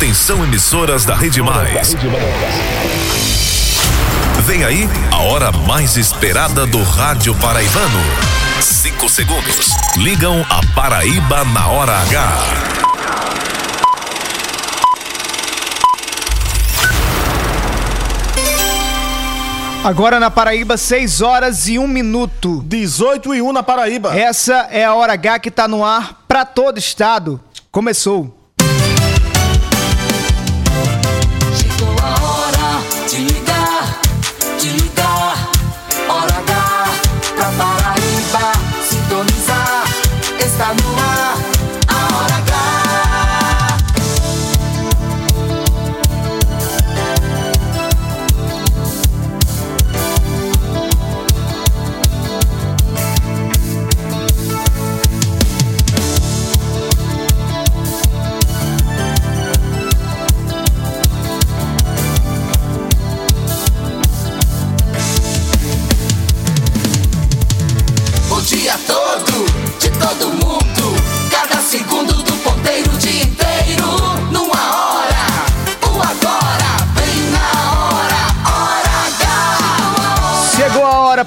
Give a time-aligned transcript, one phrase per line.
[0.00, 1.94] Atenção emissoras da Rede Mais.
[4.46, 8.00] Vem aí a hora mais esperada do rádio paraibano.
[8.62, 9.76] Cinco segundos.
[9.98, 12.38] Ligam a Paraíba na hora H.
[19.84, 22.64] Agora na Paraíba, 6 horas e 1 minuto.
[22.64, 24.18] 18 e 1 na Paraíba.
[24.18, 27.38] Essa é a hora H que tá no ar para todo estado.
[27.70, 28.39] Começou.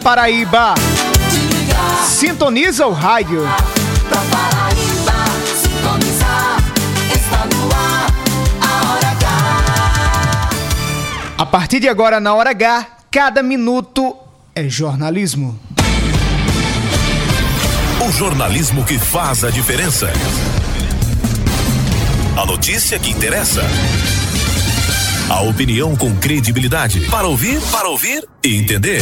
[0.04, 0.76] Paraíba.
[2.06, 3.42] Sintoniza o rádio.
[4.10, 5.14] pra Paraíba.
[5.56, 6.58] Sintonizar.
[7.16, 8.12] Está no ar,
[8.62, 10.50] a hora H.
[11.38, 14.14] A partir de agora, na hora H, cada minuto
[14.54, 15.58] é jornalismo.
[18.06, 20.12] O jornalismo que faz a diferença.
[22.36, 23.62] A notícia que interessa.
[25.30, 27.08] A opinião com credibilidade.
[27.10, 29.02] Para ouvir, para ouvir e entender.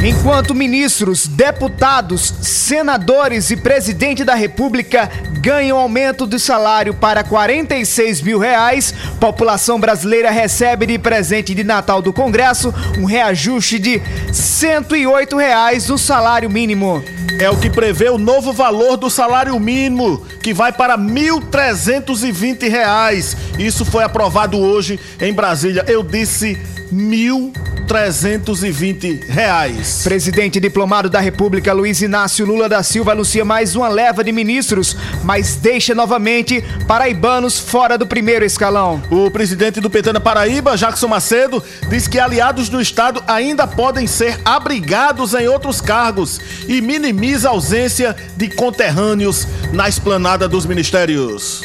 [0.00, 5.10] Enquanto ministros, deputados, senadores e presidente da República
[5.40, 12.00] ganham aumento de salário para 46 mil reais, população brasileira recebe de presente de Natal
[12.00, 14.00] do Congresso um reajuste de
[14.32, 17.02] 108 reais no salário mínimo.
[17.40, 23.36] É o que prevê o novo valor do salário mínimo, que vai para 1.320 reais.
[23.58, 25.84] Isso foi aprovado hoje em Brasília.
[25.86, 26.58] Eu disse
[26.92, 29.87] 1.320 reais.
[30.02, 34.96] Presidente diplomado da República Luiz Inácio Lula da Silva anuncia mais uma leva de ministros,
[35.24, 39.02] mas deixa novamente paraibanos fora do primeiro escalão.
[39.10, 44.06] O presidente do PT na Paraíba, Jackson Macedo, diz que aliados do Estado ainda podem
[44.06, 51.62] ser abrigados em outros cargos e minimiza a ausência de conterrâneos na esplanada dos ministérios.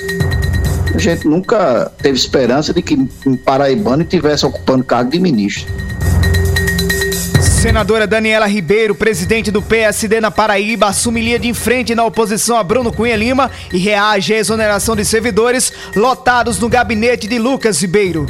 [0.93, 2.95] A gente nunca teve esperança de que
[3.25, 5.73] um paraibano estivesse ocupando cargo de ministro.
[7.63, 12.61] Senadora Daniela Ribeiro, presidente do PSD na Paraíba, assume linha de frente na oposição a
[12.63, 18.25] Bruno Cunha Lima e reage à exoneração de servidores lotados no gabinete de Lucas Ribeiro.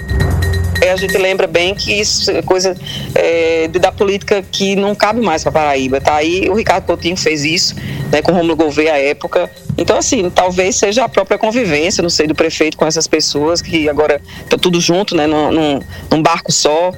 [0.80, 2.78] É, a gente lembra bem que isso é coisa
[3.16, 6.00] é, da política que não cabe mais para Paraíba.
[6.00, 7.74] Tá aí o Ricardo Coutinho fez isso,
[8.12, 9.50] né, com o Romulo Gouveia à época.
[9.76, 13.90] Então, assim, talvez seja a própria convivência, não sei, do prefeito com essas pessoas que
[13.90, 15.80] agora tá tudo junto, né, num-
[16.12, 16.92] num barco só.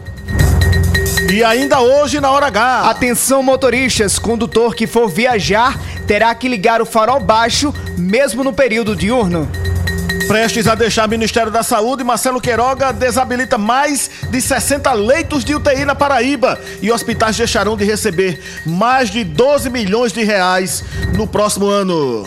[1.31, 2.90] E ainda hoje na hora H.
[2.90, 8.96] Atenção motoristas, condutor que for viajar terá que ligar o farol baixo mesmo no período
[8.96, 9.50] diurno.
[10.28, 15.86] Prestes a deixar Ministério da Saúde, Marcelo Queiroga desabilita mais de 60 leitos de UTI
[15.86, 20.84] na Paraíba e hospitais deixarão de receber mais de 12 milhões de reais
[21.14, 22.24] no próximo ano.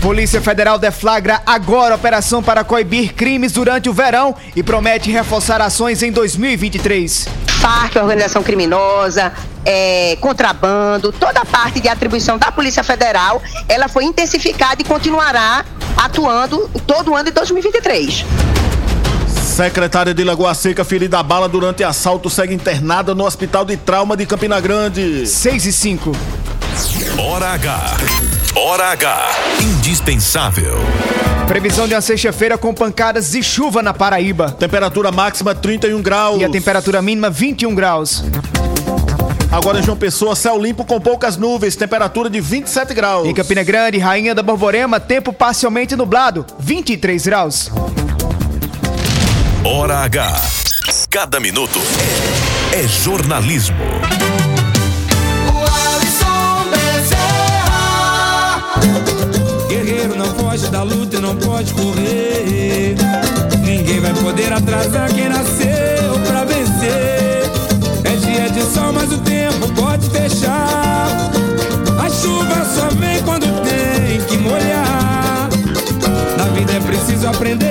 [0.00, 6.02] Polícia Federal deflagra agora operação para coibir crimes durante o verão e promete reforçar ações
[6.02, 7.28] em 2023.
[7.60, 9.30] Parque, organização criminosa,
[9.62, 15.66] é, contrabando, toda a parte de atribuição da Polícia Federal, ela foi intensificada e continuará
[15.94, 18.24] atuando todo o ano de 2023.
[19.28, 24.16] Secretária de Lagoa Seca, ferida a bala durante assalto, segue internada no Hospital de Trauma
[24.16, 25.26] de Campina Grande.
[25.26, 26.12] 6 e 5.
[27.18, 28.39] Hora H.
[28.54, 29.30] Hora H.
[29.62, 30.74] Indispensável.
[31.46, 34.50] Previsão de uma sexta-feira com pancadas de chuva na Paraíba.
[34.50, 36.40] Temperatura máxima 31 graus.
[36.40, 38.24] E a temperatura mínima 21 graus.
[39.52, 43.28] Agora em João Pessoa, céu limpo com poucas nuvens, temperatura de 27 graus.
[43.28, 47.70] Em Campina Grande, Rainha da Borborema, tempo parcialmente nublado, 23 graus.
[49.64, 50.42] Hora H.
[51.08, 51.78] Cada minuto
[52.72, 53.76] é, é jornalismo.
[60.50, 62.96] Foge da luta e não pode correr.
[63.62, 67.48] Ninguém vai poder atrasar quem nasceu pra vencer.
[68.02, 71.06] É dia de sol, mas o tempo pode fechar.
[72.04, 75.48] A chuva só vem quando tem que molhar.
[76.36, 77.69] Na vida é preciso aprender.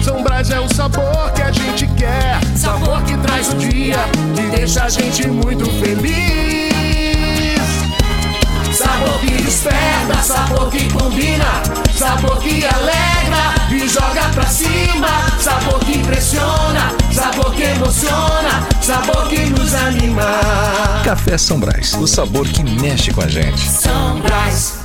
[0.04, 2.38] São Brás é o sabor que a gente quer.
[2.58, 3.98] Sabor que traz o dia,
[4.36, 7.62] que deixa a gente muito feliz.
[8.74, 11.64] Sabor que desperta, sabor que combina,
[11.98, 15.08] sabor que alegra e joga pra cima.
[15.40, 20.26] Sabor que impressiona, sabor que emociona, sabor que nos anima.
[21.06, 23.60] Café São Brás, o sabor que mexe com a gente.
[23.70, 24.80] São Brás.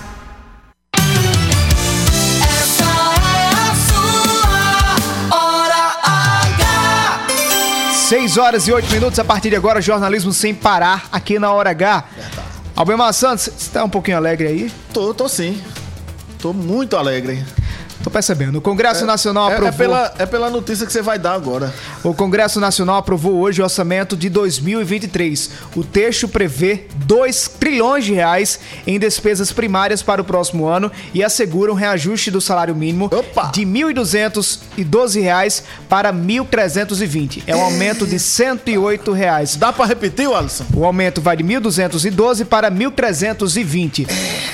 [2.43, 3.75] Essa é a
[5.31, 7.21] sua hora H.
[8.11, 11.71] 6 horas e 8 minutos a partir de agora, jornalismo sem parar aqui na Hora
[11.71, 12.05] H.
[12.77, 14.73] Albemar Santos, você tá um pouquinho alegre aí?
[14.93, 15.59] Tô, tô sim.
[16.39, 17.43] Tô muito alegre.
[18.03, 18.59] Tô percebendo.
[18.59, 19.73] O Congresso Nacional É, aprovou.
[19.73, 21.73] é pela, é pela notícia que você vai dar agora.
[22.05, 25.51] O Congresso Nacional aprovou hoje o orçamento de 2023.
[25.75, 31.25] O texto prevê 2 trilhões de reais em despesas primárias para o próximo ano e
[31.25, 33.51] assegura um reajuste do salário mínimo Opa!
[33.55, 37.43] de 1.212 reais para R$ 1.320.
[37.47, 39.57] É um aumento de 108 reais.
[39.57, 40.67] Dá pra repetir, Alisson?
[40.77, 44.07] O aumento vai de 1.212 para 1.320.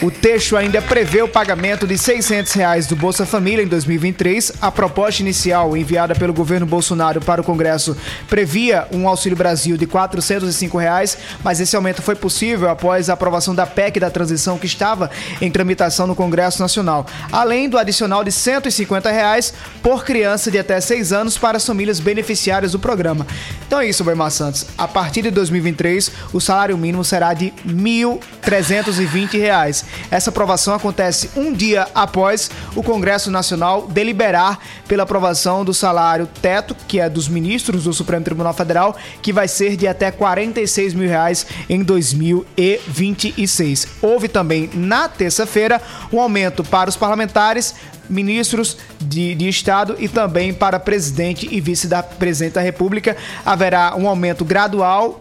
[0.02, 4.52] O texto ainda prevê o pagamento de 600 reais do Bolsa Família em 2023.
[4.60, 7.96] A proposta inicial enviada pelo governo Bolsonaro para o Congresso
[8.28, 13.54] previa um Auxílio Brasil de 405 reais, mas esse aumento foi possível após a aprovação
[13.54, 15.10] da PEC da transição que estava
[15.40, 19.52] em tramitação no Congresso Nacional, além do adicional de 150 reais
[19.82, 23.26] por criança de até 6 anos para as famílias beneficiárias do programa.
[23.66, 24.66] Então é isso, Bermar Santos.
[24.76, 29.84] A partir de 2023, o salário mínimo será de 1.320 reais.
[30.10, 36.76] Essa aprovação acontece um dia após o Congresso Nacional deliberar pela aprovação do salário teto,
[36.86, 41.08] que é dos ministros do Supremo Tribunal Federal, que vai ser de até 46 mil
[41.08, 43.86] reais em 2026.
[44.02, 45.80] Houve também na terça-feira
[46.12, 47.74] um aumento para os parlamentares,
[48.08, 53.16] ministros de, de Estado e também para presidente e vice da presidente da República.
[53.46, 55.20] Haverá um aumento gradual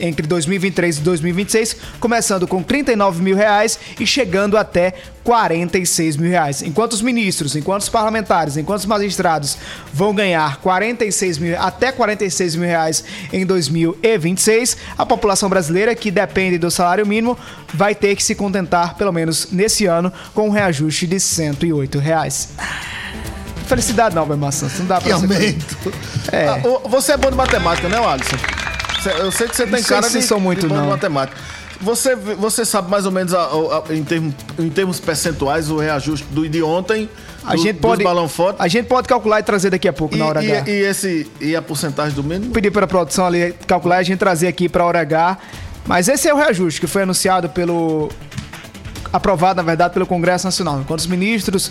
[0.00, 6.62] entre 2023 e 2026, começando com 39 mil reais e chegando até 46 mil reais.
[6.62, 9.56] Enquanto os ministros, enquanto os parlamentares, enquanto os magistrados
[9.92, 16.58] vão ganhar 46 mil, até 46 mil reais em 2026, a população brasileira, que depende
[16.58, 17.38] do salário mínimo,
[17.72, 22.50] vai ter que se contentar, pelo menos nesse ano, com um reajuste de 108 reais.
[23.66, 24.78] Felicidade não, Belmar Santos.
[24.78, 25.92] Não dá pra Que você- aumento.
[26.30, 26.48] É.
[26.48, 28.36] Ah, você é bom de matemática, né, Alisson?
[29.10, 30.88] Eu sei que você tem cara de, sou muito, de não.
[30.88, 31.36] matemática.
[31.80, 36.24] Você, você sabe mais ou menos a- a- em, termos, em termos percentuais o reajuste
[36.30, 37.10] do, de ontem
[37.44, 38.56] A do- gente pode, balão forte?
[38.60, 40.70] a gente pode calcular e trazer daqui a pouco E, na hora e- H.
[40.70, 42.52] e esse, e a porcentagem do mínimo?
[42.52, 45.36] pedir para a produção ali calcular e a gente trazer aqui para a hora H.
[45.84, 48.08] Mas esse é o reajuste que foi anunciado pelo.
[49.12, 50.80] aprovado, na verdade, pelo Congresso Nacional.
[50.80, 51.70] Enquanto os ministros,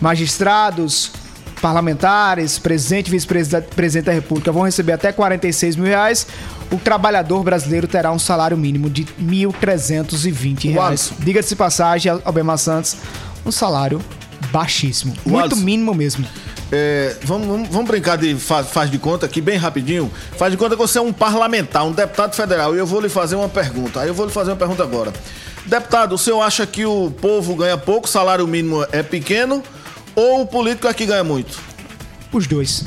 [0.00, 1.10] magistrados,
[1.60, 6.26] parlamentares, presidente e vice-presidente da República vão receber até 46 mil reais,
[6.70, 11.12] o trabalhador brasileiro terá um salário mínimo de 1.320 reais.
[11.18, 12.96] Diga-se passagem, Albemar Santos,
[13.44, 14.00] um salário
[14.50, 15.14] baixíssimo.
[15.24, 15.64] Muito Alisson.
[15.64, 16.26] mínimo mesmo.
[16.70, 20.10] É, vamos, vamos, vamos brincar de faz, faz de conta aqui, bem rapidinho.
[20.36, 23.08] Faz de conta que você é um parlamentar, um deputado federal, e eu vou lhe
[23.08, 24.00] fazer uma pergunta.
[24.00, 25.12] Aí eu vou lhe fazer uma pergunta agora.
[25.64, 29.62] Deputado, o senhor acha que o povo ganha pouco, o salário mínimo é pequeno,
[30.18, 31.60] ou o político aqui ganha muito?
[32.32, 32.84] Os dois.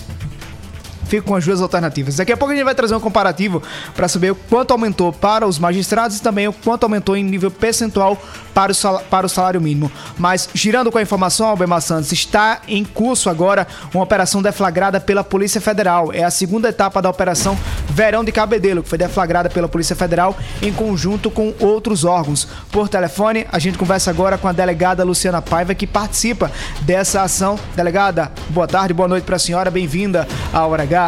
[1.11, 2.15] Fico com as duas alternativas.
[2.15, 3.61] Daqui a pouco a gente vai trazer um comparativo
[3.93, 7.51] para saber o quanto aumentou para os magistrados e também o quanto aumentou em nível
[7.51, 8.17] percentual
[8.53, 9.91] para o, sal- para o salário mínimo.
[10.17, 15.21] Mas, girando com a informação, Albemar Santos, está em curso agora uma operação deflagrada pela
[15.21, 16.13] Polícia Federal.
[16.13, 17.57] É a segunda etapa da Operação
[17.89, 22.47] Verão de Cabedelo, que foi deflagrada pela Polícia Federal em conjunto com outros órgãos.
[22.71, 26.49] Por telefone, a gente conversa agora com a delegada Luciana Paiva, que participa
[26.83, 27.59] dessa ação.
[27.75, 31.00] Delegada, boa tarde, boa noite para a senhora, bem-vinda à Hora H.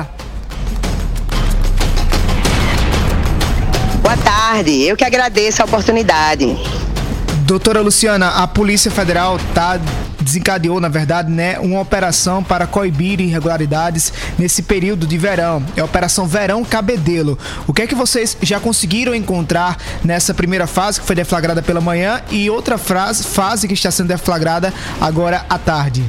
[4.02, 6.58] Boa tarde, eu que agradeço a oportunidade.
[7.46, 9.80] Doutora Luciana, a Polícia Federal tá
[10.24, 15.64] desencadeou, na verdade, né, uma operação para coibir irregularidades nesse período de verão.
[15.76, 17.38] É a Operação Verão Cabedelo.
[17.68, 21.82] O que é que vocês já conseguiram encontrar nessa primeira fase que foi deflagrada pela
[21.82, 26.04] manhã e outra fase que está sendo deflagrada agora à tarde?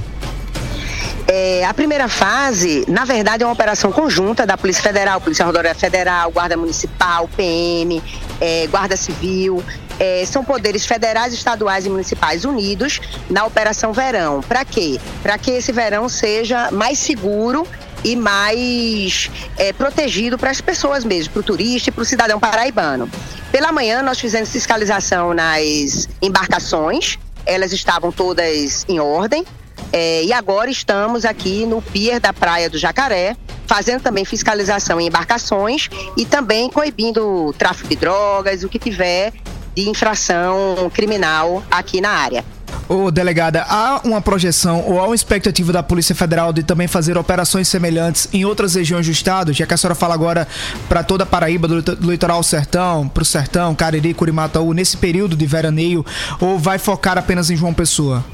[1.27, 5.79] É, a primeira fase, na verdade, é uma operação conjunta da Polícia Federal, Polícia Rodoviária
[5.79, 8.03] Federal, Guarda Municipal, PM,
[8.41, 9.65] é, Guarda Civil.
[9.99, 13.01] É, são poderes federais, estaduais e municipais unidos
[13.31, 14.43] na Operação Verão.
[14.43, 15.01] Para quê?
[15.23, 17.67] Para que esse verão seja mais seguro
[18.03, 22.39] e mais é, protegido para as pessoas mesmo, para o turista e para o cidadão
[22.39, 23.09] paraibano.
[23.51, 29.47] Pela manhã, nós fizemos fiscalização nas embarcações, elas estavam todas em ordem.
[29.97, 35.07] É, e agora estamos aqui no pier da Praia do Jacaré, fazendo também fiscalização em
[35.07, 39.33] embarcações e também coibindo o tráfico de drogas, o que tiver
[39.73, 42.45] de infração criminal aqui na área.
[42.89, 47.17] Ô, delegada, há uma projeção ou há uma expectativa da Polícia Federal de também fazer
[47.17, 49.53] operações semelhantes em outras regiões do estado?
[49.53, 50.49] Já que a senhora fala agora
[50.89, 55.37] para toda a Paraíba, do do litoral sertão, para o sertão, Cariri, Curimataú, nesse período
[55.37, 56.05] de veraneio,
[56.41, 58.25] ou vai focar apenas em João Pessoa?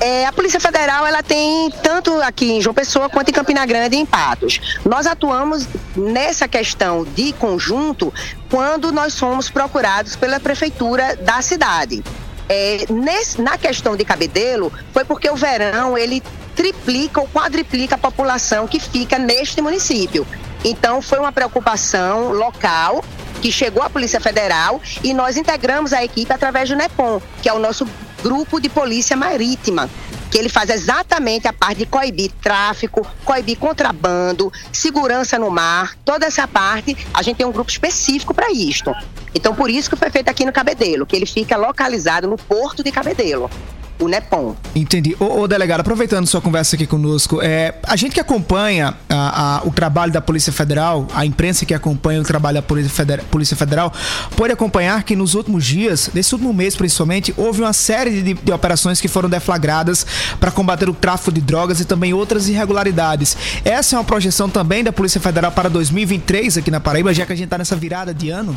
[0.00, 3.96] É, a Polícia Federal ela tem tanto aqui em João Pessoa quanto em Campina Grande
[3.96, 4.78] e em Patos.
[4.84, 8.14] Nós atuamos nessa questão de conjunto
[8.48, 12.04] quando nós somos procurados pela prefeitura da cidade.
[12.48, 16.22] É, nesse- na questão de Cabedelo, foi porque o verão ele
[16.54, 20.26] triplica ou quadriplica a população que fica neste município.
[20.64, 23.04] Então foi uma preocupação local
[23.42, 27.52] que chegou à Polícia Federal e nós integramos a equipe através do NEPOM, que é
[27.52, 27.86] o nosso
[28.22, 29.88] grupo de polícia marítima,
[30.30, 36.26] que ele faz exatamente a parte de coibir tráfico, coibir contrabando, segurança no mar, toda
[36.26, 38.92] essa parte, a gente tem um grupo específico para isto.
[39.34, 42.82] Então por isso que foi feito aqui no Cabedelo, que ele fica localizado no porto
[42.82, 43.50] de Cabedelo,
[43.98, 44.54] o NEPOM.
[44.74, 45.16] Entendi.
[45.18, 49.62] Ô, ô, delegado, aproveitando sua conversa aqui conosco, é, a gente que acompanha a- a-
[49.66, 53.56] o trabalho da Polícia Federal, a imprensa que acompanha o trabalho da Polícia Federal, Polícia
[53.56, 53.92] Federal,
[54.36, 58.52] pode acompanhar que nos últimos dias, nesse último mês principalmente, houve uma série de, de
[58.52, 60.06] operações que foram deflagradas
[60.38, 63.36] para combater o tráfico de drogas e também outras irregularidades.
[63.64, 67.32] Essa é uma projeção também da Polícia Federal para 2023 aqui na Paraíba, já que
[67.32, 68.54] a gente está nessa virada de ano?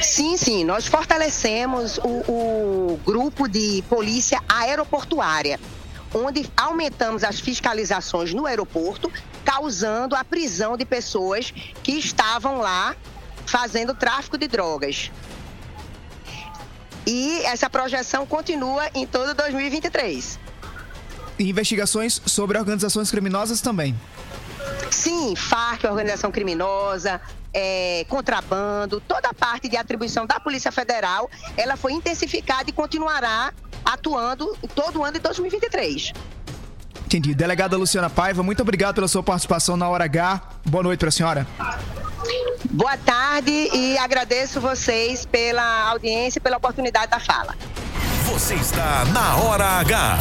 [0.00, 5.58] Sim, sim, nós fortalecemos o, o grupo de polícia aeroportuária,
[6.14, 9.10] onde aumentamos as fiscalizações no aeroporto,
[9.44, 11.52] causando a prisão de pessoas
[11.82, 12.94] que estavam lá
[13.46, 15.10] fazendo tráfico de drogas.
[17.06, 20.38] E essa projeção continua em todo 2023.
[21.38, 23.98] E investigações sobre organizações criminosas também.
[24.90, 27.20] Sim, FARC, organização criminosa,
[27.52, 33.52] é, contrabando, toda a parte de atribuição da Polícia Federal, ela foi intensificada e continuará
[33.84, 36.12] atuando todo o ano de 2023.
[37.06, 37.34] Entendi.
[37.34, 40.40] Delegada Luciana Paiva, muito obrigado pela sua participação na Hora H.
[40.64, 41.46] Boa noite para a senhora.
[42.70, 47.54] Boa tarde e agradeço vocês pela audiência e pela oportunidade da fala.
[48.24, 50.18] Você está na Hora H.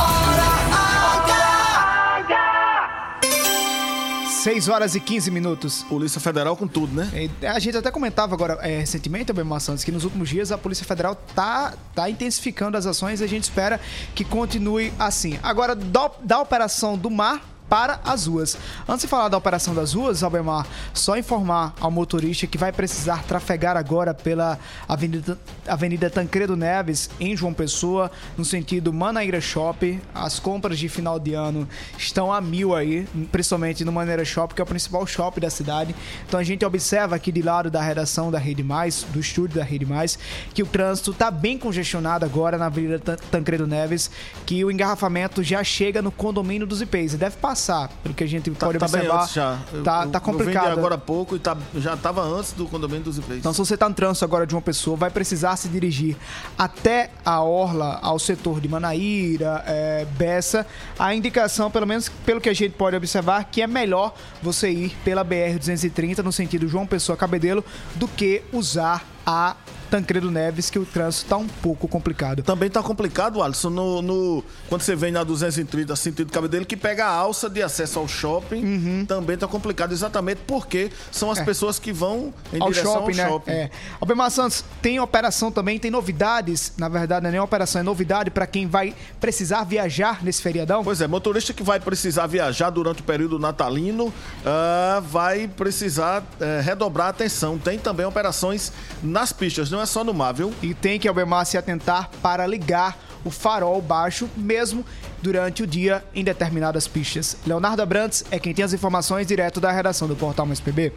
[4.31, 5.83] 6 horas e 15 minutos.
[5.83, 7.29] Polícia Federal com tudo, né?
[7.53, 10.85] A gente até comentava agora é, recentemente, Abel Santos, que nos últimos dias a Polícia
[10.85, 13.79] Federal tá, tá intensificando as ações e a gente espera
[14.15, 15.37] que continue assim.
[15.43, 18.57] Agora, da, da operação do mar, para as ruas.
[18.85, 23.23] Antes de falar da operação das ruas, Albemar, só informar ao motorista que vai precisar
[23.23, 24.59] trafegar agora pela
[24.89, 29.97] Avenida, Avenida Tancredo Neves, em João Pessoa, no sentido Manaíra Shop.
[30.13, 31.65] As compras de final de ano
[31.97, 35.95] estão a mil aí, principalmente no Manaíra Shop, que é o principal shopping da cidade.
[36.27, 39.63] Então a gente observa aqui de lado da redação da Rede Mais, do estúdio da
[39.63, 40.19] Rede Mais,
[40.53, 44.11] que o trânsito está bem congestionado agora na Avenida Tancredo Neves,
[44.45, 47.15] que o engarrafamento já chega no condomínio dos IPs.
[47.15, 47.60] Deve passar,
[48.03, 49.27] pelo que a gente Tá, pode tá observar.
[49.29, 49.57] já.
[49.73, 50.67] Eu- Tá, eu- tá Eu complicado.
[50.67, 53.37] agora há pouco e tá, já estava antes do condomínio dos IPs.
[53.37, 56.15] Então, se você está no trânsito agora de uma pessoa, vai precisar se dirigir
[56.57, 60.65] até a orla, ao setor de Manaíra, é, Bessa.
[60.97, 64.95] A indicação, pelo menos pelo que a gente pode observar, que é melhor você ir
[65.03, 67.63] pela BR-230 no sentido João Pessoa Cabedelo
[67.95, 69.55] do que usar a
[69.91, 72.41] Tancredo Neves, que o trânsito está um pouco complicado.
[72.41, 77.05] Também tá complicado, Alisson, no, no- quando você vem na 230 sentido cabedelo, que pega
[77.05, 81.41] a alça de acesso ao shopping, também tá complicado, exatamente porque são as Uhum.
[81.43, 81.45] É.
[81.45, 83.29] pessoas que vão em ao direção shopping, ao né?
[83.29, 83.51] shopping.
[83.51, 83.69] É.
[83.99, 86.71] Albemar Santos, tem operação também, tem novidades.
[86.77, 90.83] Na verdade, não é nem operação, é novidade para quem vai precisar viajar nesse feriadão.
[90.85, 94.13] Pois é, motorista que vai precisar viajar durante o período natalino
[94.45, 97.57] ah, vai precisar eh, redobrar a atenção.
[97.57, 98.71] Tem também operações
[99.03, 100.53] nas pistas, não é só no mar, viu?
[100.61, 104.85] E tem que Albemar se atentar para ligar o farol baixo, mesmo
[105.21, 107.37] durante o dia em determinadas pistas.
[107.45, 110.93] Leonardo Abrantes é quem tem as informações direto da redação do Portal Mais PB.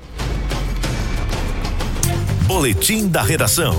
[2.47, 3.75] Boletim da redação.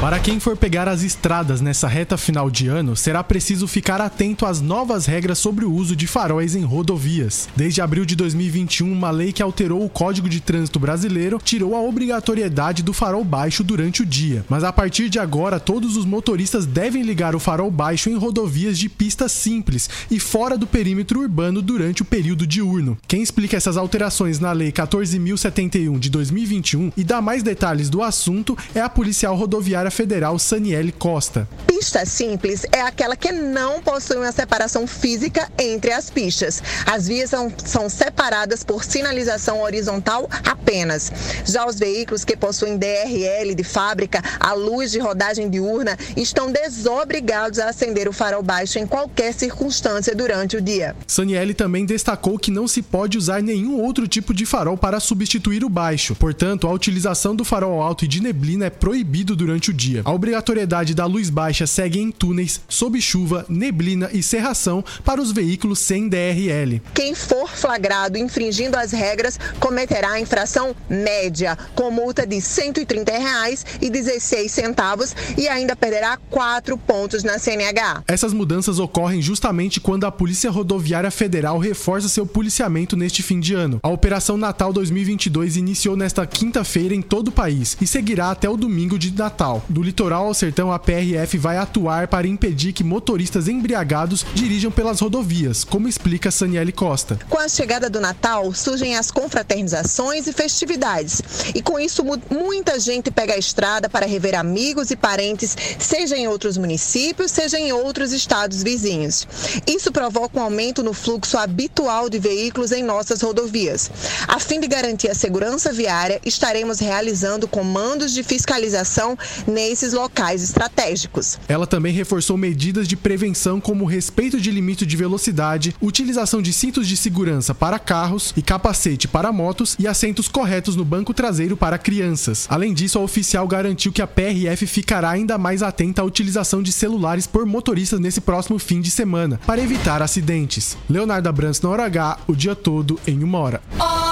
[0.00, 4.46] Para quem for pegar as estradas nessa reta final de ano, será preciso ficar atento
[4.46, 7.48] às novas regras sobre o uso de faróis em rodovias.
[7.56, 11.80] Desde abril de 2021, uma lei que alterou o Código de Trânsito Brasileiro tirou a
[11.80, 14.44] obrigatoriedade do farol baixo durante o dia.
[14.48, 18.78] Mas a partir de agora, todos os motoristas devem ligar o farol baixo em rodovias
[18.78, 22.96] de pista simples e fora do perímetro urbano durante o período diurno.
[23.08, 28.56] Quem explica essas alterações na Lei 14.071 de 2021 e dá mais detalhes do assunto
[28.76, 31.48] é a policial rodoviária federal Saniele Costa.
[31.66, 36.62] Pista simples é aquela que não possui uma separação física entre as pistas.
[36.84, 41.12] As vias são, são separadas por sinalização horizontal apenas.
[41.44, 47.58] Já os veículos que possuem DRL de fábrica, a luz de rodagem diurna, estão desobrigados
[47.58, 50.96] a acender o farol baixo em qualquer circunstância durante o dia.
[51.06, 55.64] Saniele também destacou que não se pode usar nenhum outro tipo de farol para substituir
[55.64, 56.14] o baixo.
[56.14, 60.02] Portanto, a utilização do farol alto e de neblina é proibido durante o dia.
[60.04, 65.30] A obrigatoriedade da luz baixa segue em túneis, sob chuva, neblina e serração para os
[65.32, 66.82] veículos sem DRL.
[66.92, 73.64] Quem for flagrado infringindo as regras cometerá a infração média, com multa de 130 reais
[73.80, 78.02] e 16 centavos e ainda perderá 4 pontos na CNH.
[78.08, 83.54] Essas mudanças ocorrem justamente quando a Polícia Rodoviária Federal reforça seu policiamento neste fim de
[83.54, 83.78] ano.
[83.82, 88.56] A Operação Natal 2022 iniciou nesta quinta-feira em todo o país e seguirá até o
[88.56, 89.64] domingo de Natal.
[89.68, 95.00] Do litoral ao sertão, a PRF vai atuar para impedir que motoristas embriagados dirijam pelas
[95.00, 97.18] rodovias, como explica Saniele Costa.
[97.28, 101.20] Com a chegada do Natal, surgem as confraternizações e festividades.
[101.54, 106.16] E com isso, mu- muita gente pega a estrada para rever amigos e parentes, seja
[106.16, 109.26] em outros municípios, seja em outros estados vizinhos.
[109.66, 113.90] Isso provoca um aumento no fluxo habitual de veículos em nossas rodovias.
[114.26, 119.16] A fim de garantir a segurança viária, estaremos realizando comandos de fiscalização
[119.58, 121.36] nesses locais estratégicos.
[121.48, 126.86] Ela também reforçou medidas de prevenção como respeito de limite de velocidade, utilização de cintos
[126.86, 131.76] de segurança para carros e capacete para motos e assentos corretos no banco traseiro para
[131.76, 132.46] crianças.
[132.48, 136.70] Além disso, a oficial garantiu que a PRF ficará ainda mais atenta à utilização de
[136.70, 140.76] celulares por motoristas nesse próximo fim de semana, para evitar acidentes.
[140.88, 143.60] Leonardo Abrantes na hora H, o dia todo em uma hora.
[143.76, 144.07] Hora H!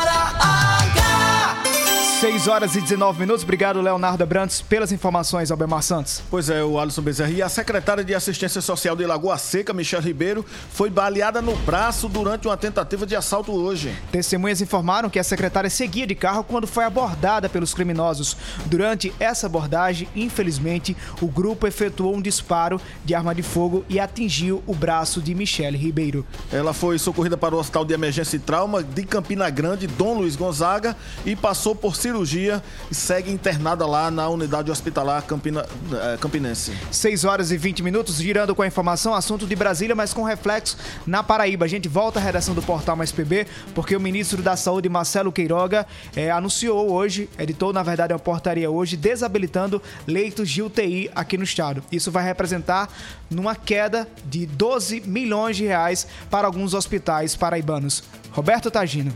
[2.20, 3.42] 6 horas e 19 minutos.
[3.42, 6.22] Obrigado, Leonardo Abrantes, pelas informações, Albemar Santos.
[6.30, 7.30] Pois é, o Alisson Bezerra.
[7.30, 12.08] E a secretária de Assistência Social de Lagoa Seca, Michelle Ribeiro, foi baleada no braço
[12.08, 13.94] durante uma tentativa de assalto hoje.
[14.10, 18.34] Testemunhas informaram que a secretária seguia de carro quando foi abordada pelos criminosos.
[18.64, 24.62] Durante essa abordagem, infelizmente, o grupo efetuou um disparo de arma de fogo e atingiu
[24.66, 26.24] o braço de Michele Ribeiro.
[26.50, 30.34] Ela foi socorrida para o Hospital de Emergência e Trauma de Campina Grande, Dom Luiz
[30.34, 36.72] Gonzaga, e passou por cirurgia e segue internada lá na unidade hospitalar Campina, eh, Campinense.
[36.90, 40.76] 6 horas e 20 minutos, girando com a informação, assunto de Brasília, mas com reflexo
[41.04, 41.64] na Paraíba.
[41.64, 45.32] A gente volta à redação do Portal Mais PB, porque o ministro da Saúde, Marcelo
[45.32, 51.36] Queiroga, eh, anunciou hoje, editou na verdade uma portaria hoje, desabilitando leitos de UTI aqui
[51.36, 51.82] no estado.
[51.90, 52.88] Isso vai representar
[53.28, 58.04] numa queda de 12 milhões de reais para alguns hospitais paraibanos.
[58.30, 59.12] Roberto Tagino.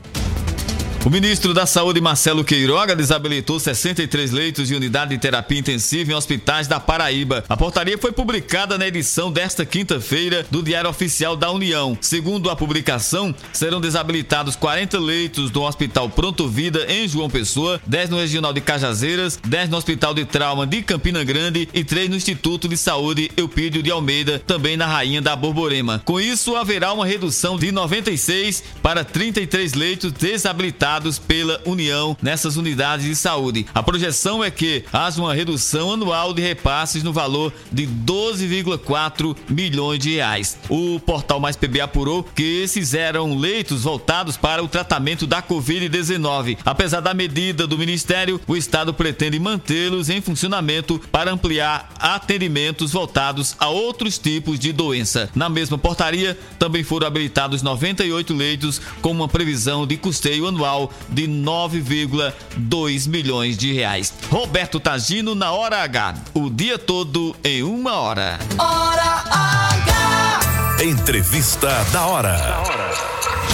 [1.02, 6.14] O ministro da Saúde, Marcelo Queiroga, desabilitou 63 leitos de unidade de terapia intensiva em
[6.14, 7.42] hospitais da Paraíba.
[7.48, 11.96] A portaria foi publicada na edição desta quinta-feira do Diário Oficial da União.
[12.02, 18.10] Segundo a publicação, serão desabilitados 40 leitos do Hospital Pronto Vida em João Pessoa, 10
[18.10, 22.16] no Regional de Cajazeiras, 10 no Hospital de Trauma de Campina Grande e 3 no
[22.16, 26.02] Instituto de Saúde Eupídio de Almeida, também na Rainha da Borborema.
[26.04, 33.07] Com isso, haverá uma redução de 96 para 33 leitos desabilitados pela União nessas unidades
[33.07, 33.66] de saúde.
[33.74, 40.00] A projeção é que haja uma redução anual de repasses no valor de 12,4 milhões
[40.00, 40.59] de reais.
[40.68, 46.59] O portal Mais PB apurou que esses eram leitos voltados para o tratamento da Covid-19.
[46.64, 53.55] Apesar da medida do Ministério, o Estado pretende mantê-los em funcionamento para ampliar atendimentos voltados
[53.59, 55.31] a outros tipos de doença.
[55.35, 61.27] Na mesma portaria, também foram habilitados 98 leitos com uma previsão de custeio anual de
[61.27, 64.14] 9,2 milhões de reais.
[64.31, 68.38] Roberto Tagino na hora H, o dia todo em uma hora.
[68.59, 70.85] Hora H.
[70.85, 72.62] Entrevista da hora.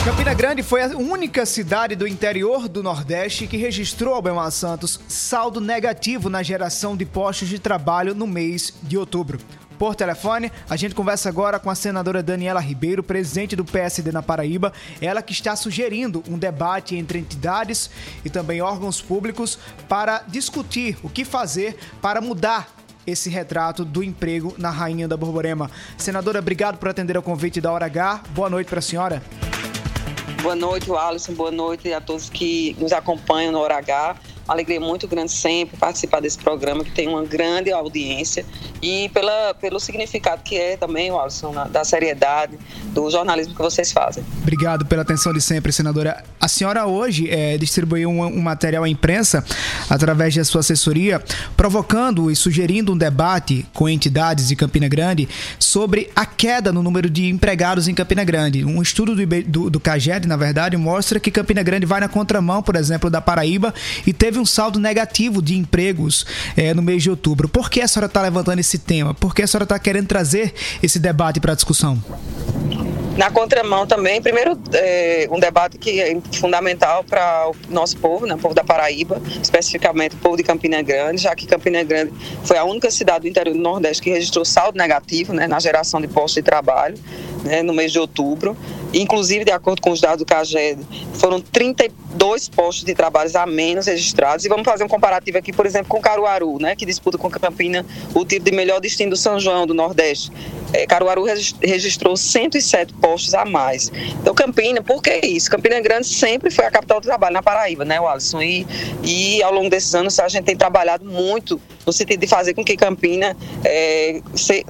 [0.05, 5.61] Campina Grande foi a única cidade do interior do Nordeste que registrou, Albemar Santos, saldo
[5.61, 9.41] negativo na geração de postos de trabalho no mês de outubro.
[9.79, 14.23] Por telefone, a gente conversa agora com a senadora Daniela Ribeiro, presidente do PSD na
[14.23, 17.91] Paraíba, ela que está sugerindo um debate entre entidades
[18.25, 19.59] e também órgãos públicos
[19.89, 22.69] para discutir o que fazer para mudar
[23.07, 25.71] esse retrato do emprego na Rainha da Borborema.
[25.97, 28.23] Senadora, obrigado por atender ao convite da Hora H.
[28.31, 29.23] Boa noite para a senhora.
[30.43, 31.35] Boa noite, Alisson.
[31.35, 35.77] Boa noite a todos que nos acompanham no Hora H uma alegria muito grande sempre
[35.77, 38.47] participar desse programa, que tem uma grande audiência
[38.81, 42.57] e pela, pelo significado que é também, Alisson, da seriedade
[42.93, 44.25] do jornalismo que vocês fazem.
[44.43, 46.25] Obrigado pela atenção de sempre, senadora.
[46.41, 49.45] A senhora hoje é, distribuiu um, um, material à imprensa
[49.91, 51.23] através da sua assessoria,
[51.57, 55.29] provocando e sugerindo um debate com entidades de Campina Grande
[55.59, 58.65] sobre a queda no número de empregados em Campina Grande.
[58.65, 62.63] Um estudo do, do, do CAGED, na verdade, mostra que Campina Grande vai na contramão,
[62.63, 63.75] por exemplo, da Paraíba
[64.07, 67.49] e teve um saldo negativo de empregos é, no mês de outubro.
[67.49, 69.15] Por que a senhora está levantando esse tema?
[69.15, 72.03] Por que a senhora está querendo trazer esse debate para a discussão?
[73.17, 78.35] Na contramão também, primeiro, é, um debate que é fundamental para o nosso povo, né,
[78.35, 82.13] o povo da Paraíba, especificamente o povo de Campina Grande, já que Campina Grande
[82.45, 85.99] foi a única cidade do interior do Nordeste que registrou saldo negativo né, na geração
[85.99, 86.99] de postos de trabalho
[87.43, 88.55] né, no mês de outubro.
[88.97, 90.81] Inclusive, de acordo com os dados do CAGED,
[91.15, 94.45] foram 32 postos de trabalho a menos registrados.
[94.47, 97.85] E vamos fazer um comparativo aqui, por exemplo, com Caruaru, né, que disputa com Campina
[98.15, 100.33] o título de melhor destino do São João do Nordeste.
[100.73, 101.25] É, Caruaru
[101.63, 103.93] registrou 107 postos a mais.
[104.21, 105.51] Então, Campina, por que isso?
[105.51, 108.41] Campina Grande sempre foi a capital do trabalho na Paraíba, né, Alisson?
[108.41, 108.67] E,
[109.03, 112.65] e ao longo desses anos a gente tem trabalhado muito no sentido de fazer com
[112.65, 114.21] que Campina, é,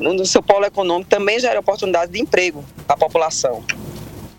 [0.00, 3.64] no seu polo econômico, também gere oportunidade de emprego à população.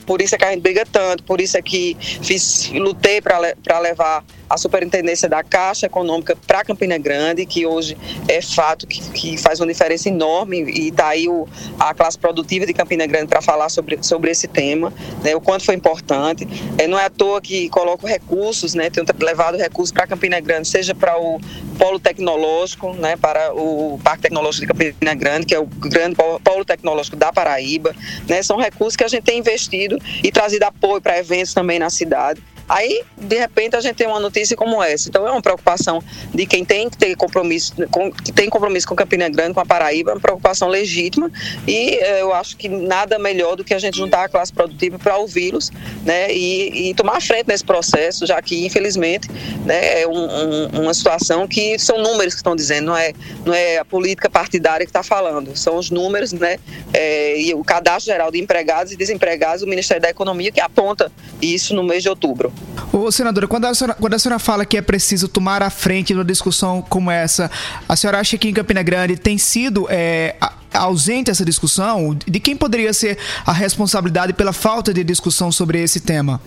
[0.08, 3.80] Por isso é que a gente briga tanto, por isso é que fiz, lutei para
[3.80, 9.38] levar a superintendência da Caixa Econômica para Campina Grande, que hoje é fato que, que
[9.38, 11.48] faz uma diferença enorme e está aí o,
[11.80, 15.66] a classe produtiva de Campina Grande para falar sobre, sobre esse tema, né, o quanto
[15.66, 16.48] foi importante.
[16.78, 20.68] É, não é à toa que coloco recursos, né, tenho levado recursos para Campina Grande,
[20.68, 21.40] seja para o
[21.78, 26.66] polo tecnológico, né, para o Parque Tecnológico de Campina Grande, que é o grande polo
[26.66, 27.96] tecnológico da Paraíba.
[28.28, 31.90] Né, são recursos que a gente tem investido e trazido apoio para eventos também na
[31.90, 32.42] cidade.
[32.68, 35.08] Aí, de repente, a gente tem uma notícia como essa.
[35.08, 36.04] Então, é uma preocupação
[36.34, 39.66] de quem tem que ter compromisso, com, que tem compromisso com Campina Grande, com a
[39.66, 41.32] Paraíba, é uma preocupação legítima.
[41.66, 45.00] E eh, eu acho que nada melhor do que a gente juntar a classe produtiva
[45.00, 45.72] para ouvi-los
[46.04, 49.30] né, e, e, tomar frente nesse processo, já que, infelizmente,
[49.66, 53.14] né, é um, um, uma situação que são números que estão dizendo, não é,
[53.46, 56.58] não é a política partidária que está falando, são os números né,
[56.94, 61.12] é, e o cadastro geral de empregados e desempregados do Ministério da Economia que aponta
[61.42, 62.52] isso no mês de outubro.
[62.92, 66.14] Ô, senadora, quando a senhora, quando a senhora fala que é preciso tomar a frente
[66.14, 67.50] numa discussão como essa,
[67.88, 70.36] a senhora acha que em Campina Grande tem sido é,
[70.74, 72.18] ausente essa discussão?
[72.26, 76.42] De quem poderia ser a responsabilidade pela falta de discussão sobre esse tema?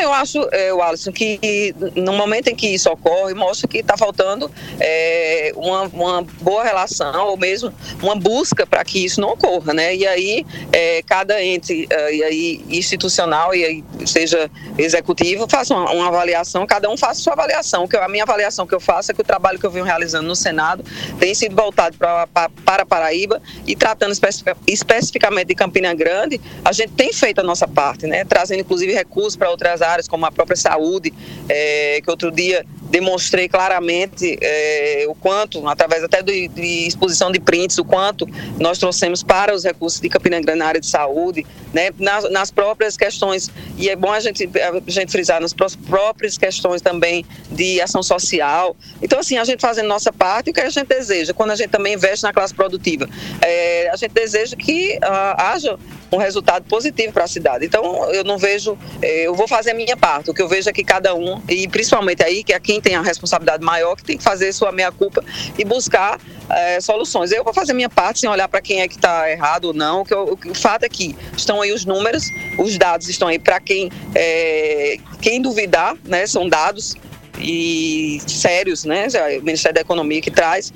[0.00, 4.50] Eu acho, é, Alisson, que no momento em que isso ocorre, mostra que está faltando
[4.80, 9.94] é, uma, uma, boa relação ou mesmo uma busca para que isso não ocorra, né?
[9.94, 15.90] E aí é, cada ente é, e aí, institucional e aí, seja executivo faça uma,
[15.90, 17.86] uma, avaliação, cada um faça sua avaliação.
[17.86, 20.26] Que a minha avaliação que eu faço é que o trabalho que eu venho realizando
[20.26, 20.84] no Senado
[21.18, 26.72] tem sido voltado pra, pra, para Paraíba e tratando especific, especificamente de Campina Grande, a
[26.72, 28.24] gente tem feito a nossa parte, né?
[28.24, 31.12] Trazendo inclusive recursos para outras áreas, como a própria saúde,
[31.48, 37.38] é, que outro dia demonstrei claramente é, o quanto, através até de, de, exposição de
[37.38, 38.26] prints, o quanto
[38.58, 42.50] nós trouxemos para os recursos de Campina Grande na área de saúde, né, nas, nas
[42.50, 47.80] próprias questões, e é bom a gente, a gente frisar, nas próprias questões também de
[47.80, 48.76] ação social.
[49.02, 51.70] Então, assim, a gente fazendo nossa parte, o que a gente deseja, quando a gente
[51.70, 53.08] também investe na classe produtiva,
[53.42, 55.78] é, a gente deseja que uh, haja
[56.10, 57.66] um resultado positivo para a cidade.
[57.66, 60.70] Então, eu não vejo, é, eu vou fazer a minha parte, o que eu vejo
[60.70, 64.16] é que cada um, e principalmente aí, que aqui tem a responsabilidade maior que tem
[64.16, 65.24] que fazer sua meia-culpa
[65.58, 67.32] e buscar é, soluções.
[67.32, 70.00] Eu vou fazer minha parte sem olhar para quem é que está errado ou não.
[70.00, 72.24] O, que eu, o, fato é que estão aí os números,
[72.58, 76.26] os dados estão aí para quem, é, quem duvidar, né?
[76.26, 76.94] São dados
[77.38, 79.06] e sérios, né?
[79.38, 80.72] O Ministério da Economia que traz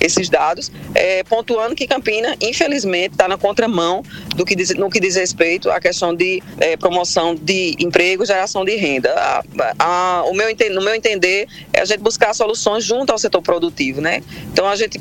[0.00, 4.02] esses dados, é, pontuando que Campina, infelizmente, está na contramão
[4.34, 8.64] do que diz, no que diz respeito à questão de é, promoção de emprego, geração
[8.64, 9.12] de renda.
[9.14, 9.42] A,
[9.78, 14.00] a, o meu, no meu entender, é a gente buscar soluções junto ao setor produtivo,
[14.00, 14.22] né?
[14.52, 15.00] Então, a gente,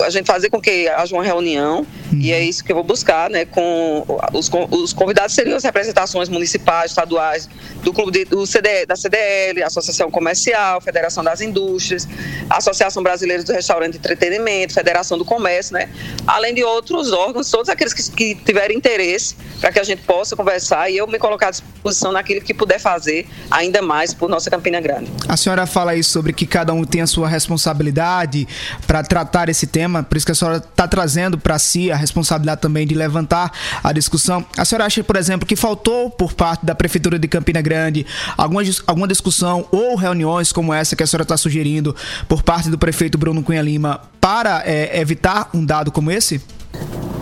[0.00, 2.18] a gente fazer com que haja uma reunião, uhum.
[2.18, 3.44] e é isso que eu vou buscar, né?
[3.44, 7.48] Com os, os convidados seriam as representações municipais, estaduais,
[7.82, 12.08] do clube de, do CD, da CDL, Associação Comercial, Federação das Indústrias,
[12.48, 15.88] Associação Brasileira do Restaurante e Entretenimento, Federação do Comércio, né?
[16.26, 20.36] Além de outros órgãos, todos aqueles que, que tiverem interesse para que a gente possa
[20.36, 24.50] conversar e eu me colocar à disposição naquilo que puder fazer ainda mais por nossa
[24.50, 25.10] Campina Grande.
[25.28, 28.46] A senhora fala aí sobre que cada um tem a sua responsabilidade
[28.86, 32.60] para tratar esse tema, por isso que a senhora está trazendo para si a responsabilidade
[32.60, 34.44] também de levantar a discussão.
[34.56, 38.62] A senhora acha, por exemplo, que faltou por parte da Prefeitura de Campina Grande alguma,
[38.86, 41.94] alguma discussão ou reuniões como essa que a senhora está sugerindo
[42.28, 46.40] por parte do prefeito Bruno Cunha Lima para é, evitar um dado como esse?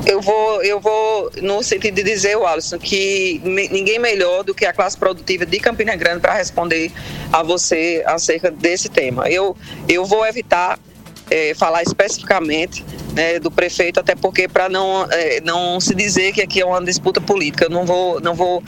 [0.05, 4.73] Eu vou, eu vou no sentido de dizer, Alisson, que ninguém melhor do que a
[4.73, 6.91] classe produtiva de Campina Grande para responder
[7.33, 9.29] a você acerca desse tema.
[9.29, 9.57] Eu,
[9.89, 10.79] eu vou evitar
[11.33, 16.43] é, falar especificamente né, do prefeito, até porque para não, é, não se dizer que
[16.43, 18.63] aqui é uma disputa política, eu não vou, não vou,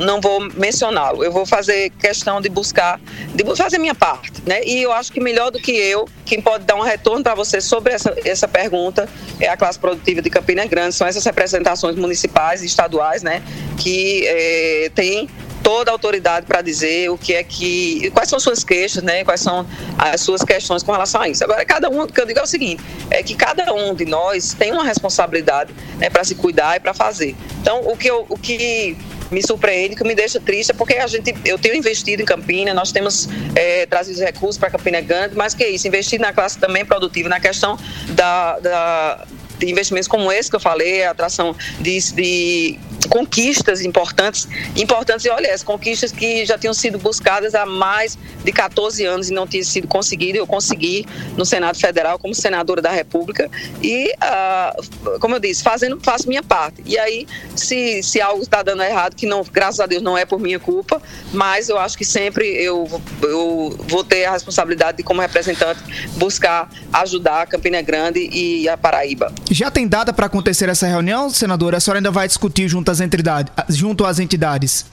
[0.00, 1.22] não vou mencioná-lo.
[1.22, 2.98] Eu vou fazer questão de buscar,
[3.34, 4.64] de fazer minha parte, né?
[4.64, 7.60] E eu acho que melhor do que eu, quem pode dar um retorno para você
[7.60, 9.06] sobre essa, essa pergunta
[9.38, 13.42] é a classe produtiva de Campina Grande, são essas representações municipais e estaduais, né,
[13.76, 15.28] que é, tem
[15.68, 18.10] toda a autoridade para dizer o que é que.
[18.12, 19.22] quais são suas queixas, né?
[19.22, 19.66] Quais são
[19.98, 21.44] as suas questões com relação a isso.
[21.44, 24.06] Agora, cada um, o que eu digo é o seguinte: é que cada um de
[24.06, 27.36] nós tem uma responsabilidade né, para se cuidar e para fazer.
[27.60, 28.96] Então, o que, eu, o que
[29.30, 32.72] me surpreende, que me deixa triste, é porque a gente, eu tenho investido em Campina,
[32.72, 36.58] nós temos é, trazido recursos para Campina Grande, mas que é isso, investir na classe
[36.58, 37.78] também produtiva, na questão
[38.14, 39.26] da, da
[39.58, 45.30] de investimentos como esse que eu falei, a atração de, de conquistas importantes, importantes e
[45.30, 49.46] olha, as conquistas que já tinham sido buscadas há mais de 14 anos e não
[49.46, 53.50] tinham sido conseguidas, eu consegui no Senado Federal como senadora da República
[53.82, 56.82] e, uh, como eu disse, fazendo, faço minha parte.
[56.84, 60.24] E aí, se, se algo está dando errado, que não, graças a Deus não é
[60.24, 61.00] por minha culpa,
[61.32, 62.88] mas eu acho que sempre eu,
[63.22, 65.80] eu vou ter a responsabilidade de, como representante,
[66.16, 69.32] buscar ajudar Campina Grande e a Paraíba.
[69.50, 71.78] Já tem data para acontecer essa reunião, senadora?
[71.78, 73.50] A senhora ainda vai discutir junto às entidades?
[73.70, 74.84] Junto às entidades?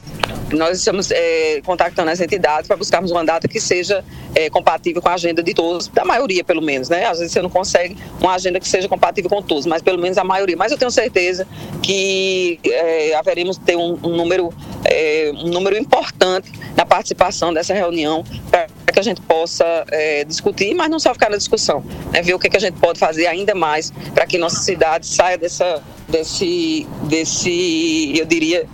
[0.54, 5.10] Nós estamos é, contactando as entidades para buscarmos uma data que seja é, compatível com
[5.10, 7.06] a agenda de todos, da maioria pelo menos, né?
[7.06, 10.18] Às vezes você não consegue uma agenda que seja compatível com todos, mas pelo menos
[10.18, 10.56] a maioria.
[10.56, 11.46] Mas eu tenho certeza
[11.82, 14.54] que é, haveremos ter um, um número
[14.86, 20.74] é, um número importante na participação dessa reunião para que a gente possa é, discutir,
[20.74, 22.22] mas não só ficar na discussão, né?
[22.22, 25.38] ver o que, que a gente pode fazer ainda mais para que nossa cidade saia
[25.40, 28.68] dessa, desse, desse, eu diria,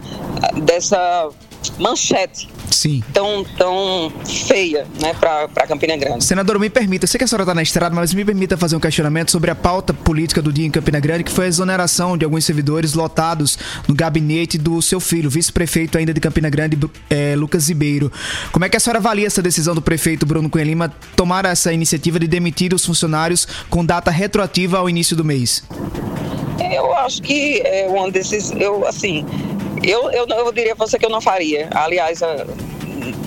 [0.63, 1.29] dessa
[1.79, 3.03] manchete Sim.
[3.13, 6.23] tão, tão feia né, para Campina Grande.
[6.23, 8.79] Senador, me permita, sei que a senhora está na estrada, mas me permita fazer um
[8.79, 12.25] questionamento sobre a pauta política do dia em Campina Grande, que foi a exoneração de
[12.25, 13.57] alguns servidores lotados
[13.87, 16.77] no gabinete do seu filho, vice-prefeito ainda de Campina Grande,
[17.09, 18.11] é, Lucas Ribeiro.
[18.51, 21.71] Como é que a senhora avalia essa decisão do prefeito Bruno Cunha Lima tomar essa
[21.73, 25.63] iniciativa de demitir os funcionários com data retroativa ao início do mês?
[26.71, 29.25] Eu acho que é um desses, eu assim,
[29.83, 31.69] eu, eu, eu diria a você que eu não faria.
[31.71, 32.21] Aliás,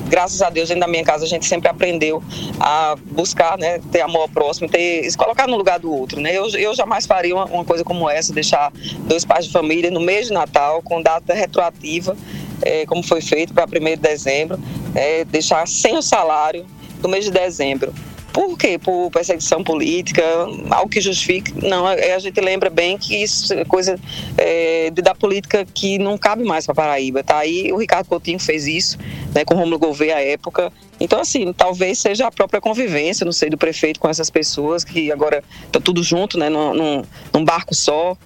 [0.08, 2.22] graças a Deus, dentro da minha casa, a gente sempre aprendeu
[2.60, 6.36] a buscar, né, ter amor ao próximo, ter, se colocar no lugar do outro, né?
[6.36, 10.00] Eu, eu jamais faria uma, uma coisa como essa, deixar dois pais de família no
[10.00, 12.16] mês de Natal, com data retroativa,
[12.62, 14.58] é, como foi feito para 1 de dezembro,
[14.94, 16.64] é, deixar sem o salário
[17.00, 17.92] do mês de dezembro.
[18.34, 18.80] Por quê?
[18.80, 20.24] Por perseguição política,
[20.68, 21.54] algo que justifique.
[21.64, 23.96] Não, a gente lembra bem que isso é coisa
[24.36, 27.22] é, da política que não cabe mais para Paraíba.
[27.22, 28.98] Tá aí o Ricardo Coutinho fez isso,
[29.32, 30.72] né, com Romulo Gouveia à época.
[30.98, 35.12] Então, assim, talvez seja a própria convivência, não sei, do prefeito com essas pessoas que
[35.12, 38.16] agora estão tudo junto, né, num, num, barco só.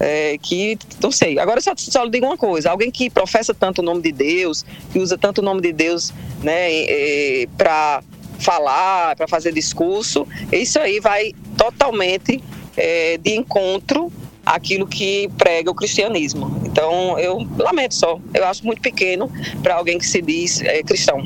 [0.00, 3.84] É, que, não sei, agora só, só digo uma coisa, alguém que professa tanto o
[3.84, 8.00] nome de Deus, que usa tanto o nome de Deus, né, é, para
[8.38, 12.42] falar, para fazer discurso, isso aí vai totalmente
[12.76, 14.12] é, de encontro
[14.46, 16.62] àquilo que prega o cristianismo.
[16.64, 19.30] Então, eu lamento só, eu acho muito pequeno
[19.62, 21.22] para alguém que se diz é, cristão.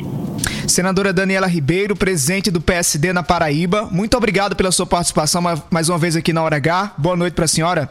[0.66, 5.98] Senadora Daniela Ribeiro, presidente do PSD na Paraíba, muito obrigado pela sua participação mais uma
[5.98, 6.94] vez aqui na Hora H.
[6.96, 7.90] Boa noite para a senhora.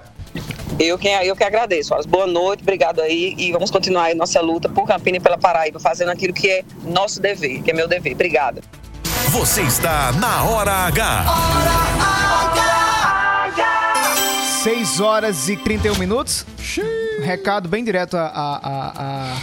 [0.79, 1.93] Eu que, eu que agradeço.
[2.07, 3.35] Boa noite, obrigado aí.
[3.37, 6.63] E vamos continuar aí nossa luta por Campina e pela Paraíba, fazendo aquilo que é
[6.83, 8.13] nosso dever, que é meu dever.
[8.13, 8.61] Obrigada.
[9.29, 11.25] Você está na Hora H.
[11.29, 11.71] Hora
[13.47, 14.15] H.
[14.63, 16.45] 6 horas e 31 minutos.
[17.21, 19.37] Recado bem direto a, a, a,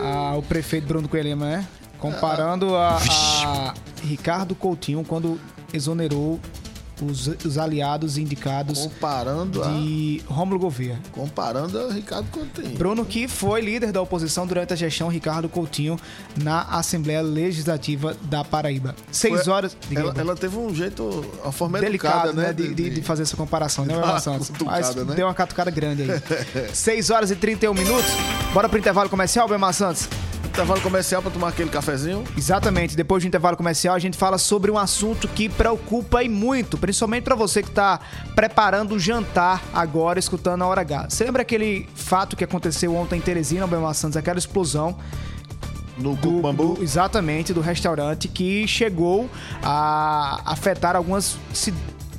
[0.00, 1.66] a ao prefeito Bruno Coelho, né?
[1.98, 5.38] Comparando a, a Ricardo Coutinho quando
[5.72, 6.40] exonerou
[7.04, 10.32] os, os aliados indicados comparando de a...
[10.32, 10.98] Rômulo Gouveia.
[11.12, 12.76] Comparando a Ricardo Coutinho.
[12.76, 15.98] Bruno, que foi líder da oposição durante a gestão Ricardo Coutinho
[16.36, 18.94] na Assembleia Legislativa da Paraíba.
[19.10, 19.76] Seis foi, horas.
[19.94, 22.52] Ela, ela, teve um jeito, a forma delicado, educada, né?
[22.52, 23.94] De, de, de, fazer essa comparação, né,
[24.64, 25.14] Mas né?
[25.14, 26.10] deu uma catucada grande aí.
[26.72, 28.10] Seis horas e 31 minutos.
[28.52, 30.08] Bora pro intervalo comercial, Bemar Santos?
[30.50, 32.24] Intervalo comercial para tomar aquele cafezinho?
[32.36, 32.96] Exatamente.
[32.96, 37.22] Depois do intervalo comercial, a gente fala sobre um assunto que preocupa e muito, principalmente
[37.22, 38.00] para você que está
[38.34, 41.06] preparando o jantar agora, escutando a Hora H.
[41.08, 44.98] Você lembra aquele fato que aconteceu ontem em Teresina, Belmar Santos, aquela explosão?
[45.96, 46.74] No do, Bambu?
[46.74, 49.30] Do, exatamente, do restaurante que chegou
[49.62, 51.38] a afetar algumas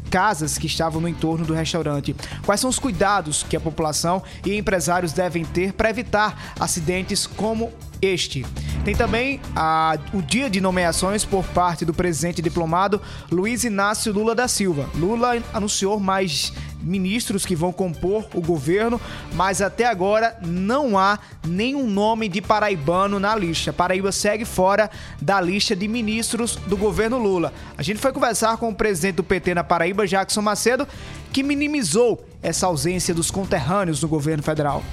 [0.10, 2.16] casas que estavam no entorno do restaurante.
[2.46, 7.72] Quais são os cuidados que a população e empresários devem ter para evitar acidentes como
[8.02, 8.46] este.
[8.84, 13.00] Tem também a, o dia de nomeações por parte do presidente diplomado
[13.32, 14.90] Luiz Inácio Lula da Silva.
[14.96, 19.00] Lula anunciou mais ministros que vão compor o governo,
[19.34, 23.72] mas até agora não há nenhum nome de paraibano na lista.
[23.72, 24.90] Paraíba segue fora
[25.22, 27.54] da lista de ministros do governo Lula.
[27.78, 30.88] A gente foi conversar com o presidente do PT na Paraíba, Jackson Macedo,
[31.32, 34.84] que minimizou essa ausência dos conterrâneos no governo federal.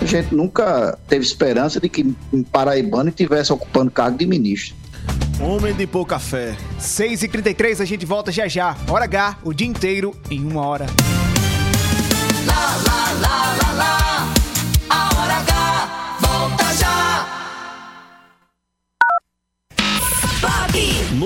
[0.00, 4.74] A gente nunca teve esperança de que um paraibano estivesse ocupando cargo de ministro.
[5.40, 6.56] Homem de pouca fé.
[6.80, 8.76] 6h33, a gente volta já já.
[8.88, 10.86] Hora H, o dia inteiro em uma hora.
[12.46, 14.05] Lá, lá, lá,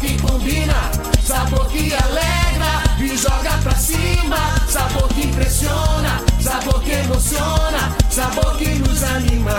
[0.00, 0.90] Que combina.
[1.22, 4.36] Sabor que alegra e joga pra cima.
[4.68, 7.96] Sabor que impressiona, sabor que emociona.
[8.10, 9.54] Sabor que nos anima.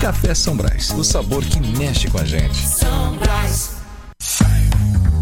[0.00, 2.56] Café São Brás, o sabor que mexe com a gente.
[2.56, 3.76] São Brás.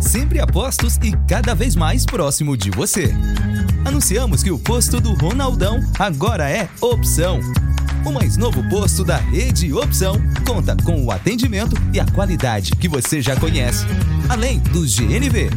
[0.01, 3.15] Sempre apostos e cada vez mais próximo de você
[3.97, 7.41] anunciamos que o posto do Ronaldão agora é Opção.
[8.07, 10.14] O mais novo posto da rede Opção
[10.47, 13.85] conta com o atendimento e a qualidade que você já conhece,
[14.29, 15.51] além do GNV.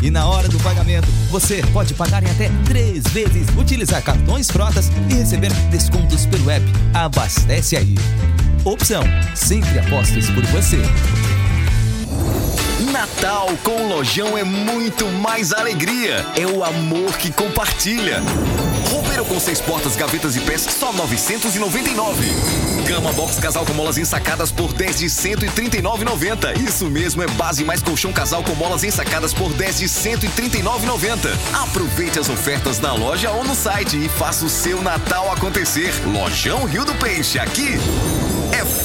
[0.00, 4.92] E na hora do pagamento, você pode pagar em até três vezes, utilizar cartões frotas
[5.10, 6.64] e receber descontos pelo app.
[6.94, 7.96] Abastece aí.
[8.64, 9.02] Opção,
[9.34, 10.80] sempre apostos por você.
[12.92, 16.24] Natal com Lojão é muito mais alegria.
[16.36, 18.22] É o amor que compartilha.
[19.18, 22.26] Banheiro com seis portas, gavetas e pés, só 999.
[22.86, 26.56] Cama box casal com molas ensacadas por 10 de 139,90.
[26.60, 31.36] Isso mesmo, é base mais colchão casal com molas ensacadas por 10 de 139,90.
[31.52, 35.92] Aproveite as ofertas na loja ou no site e faça o seu Natal acontecer.
[36.06, 37.78] Lojão Rio do Peixe, aqui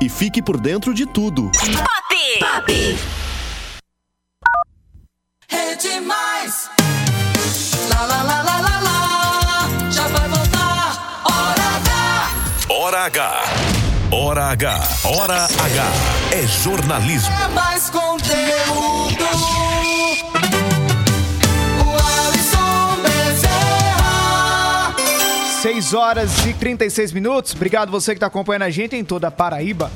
[0.00, 1.50] e fique por dentro de tudo.
[1.52, 2.16] Pop!
[2.40, 2.98] Pop!
[5.48, 6.70] Rede Mais!
[7.90, 9.90] Lá, lá, lá, lá, lá, lá!
[9.90, 11.22] Já vai voltar!
[11.24, 12.36] Hora H!
[12.68, 13.42] Hora H.
[14.12, 14.88] Hora H.
[15.04, 15.84] Hora H.
[16.32, 17.34] É jornalismo.
[17.34, 19.65] É mais conteúdo!
[25.62, 27.54] 6 horas e 36 minutos.
[27.54, 29.90] Obrigado você que está acompanhando a gente em toda a Paraíba.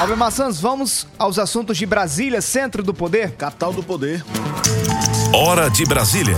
[0.00, 3.32] Albert Maçãs, vamos aos assuntos de Brasília, centro do poder.
[3.32, 4.24] Capital do poder.
[5.32, 6.36] Hora de Brasília.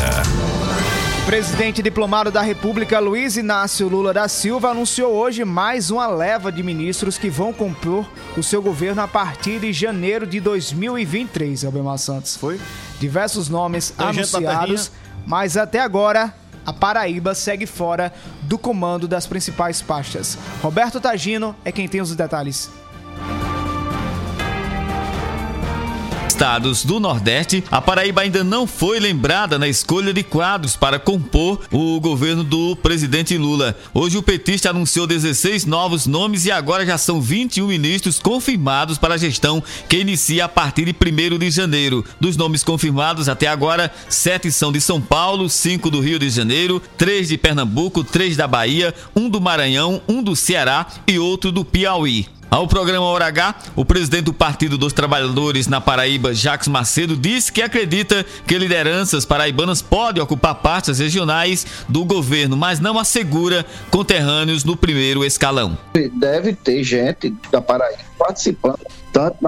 [1.23, 6.53] O presidente diplomado da República, Luiz Inácio Lula da Silva, anunciou hoje mais uma leva
[6.53, 8.07] de ministros que vão compor
[8.37, 12.37] o seu governo a partir de janeiro de 2023, Albemar Santos.
[12.37, 12.61] Foi?
[13.01, 14.93] Diversos nomes Tem anunciados,
[15.25, 16.35] mas até agora
[16.65, 20.39] a Paraíba segue fora do comando das principais pastas.
[20.63, 22.71] Roberto Tagino é quem tem os detalhes.
[26.43, 31.61] Estados do Nordeste, a Paraíba ainda não foi lembrada na escolha de quadros para compor
[31.71, 33.79] o governo do presidente Lula.
[33.95, 39.15] Hoje o petista anunciou 16 novos nomes e agora já são 21 ministros confirmados para
[39.15, 42.05] a gestão que inicia a partir de 1 de janeiro.
[42.19, 46.83] Dos nomes confirmados até agora, sete são de São Paulo, cinco do Rio de Janeiro,
[46.99, 51.65] três de Pernambuco, três da Bahia, um do Maranhão, um do Ceará e outro do
[51.65, 52.27] Piauí.
[52.53, 57.51] Ao programa Hora H, o presidente do Partido dos Trabalhadores na Paraíba, Jacques Macedo, disse
[57.51, 64.65] que acredita que lideranças paraibanas podem ocupar pastas regionais do governo, mas não assegura conterrâneos
[64.65, 65.79] no primeiro escalão.
[66.13, 68.81] Deve ter gente da Paraíba participando,
[69.11, 69.39] tanto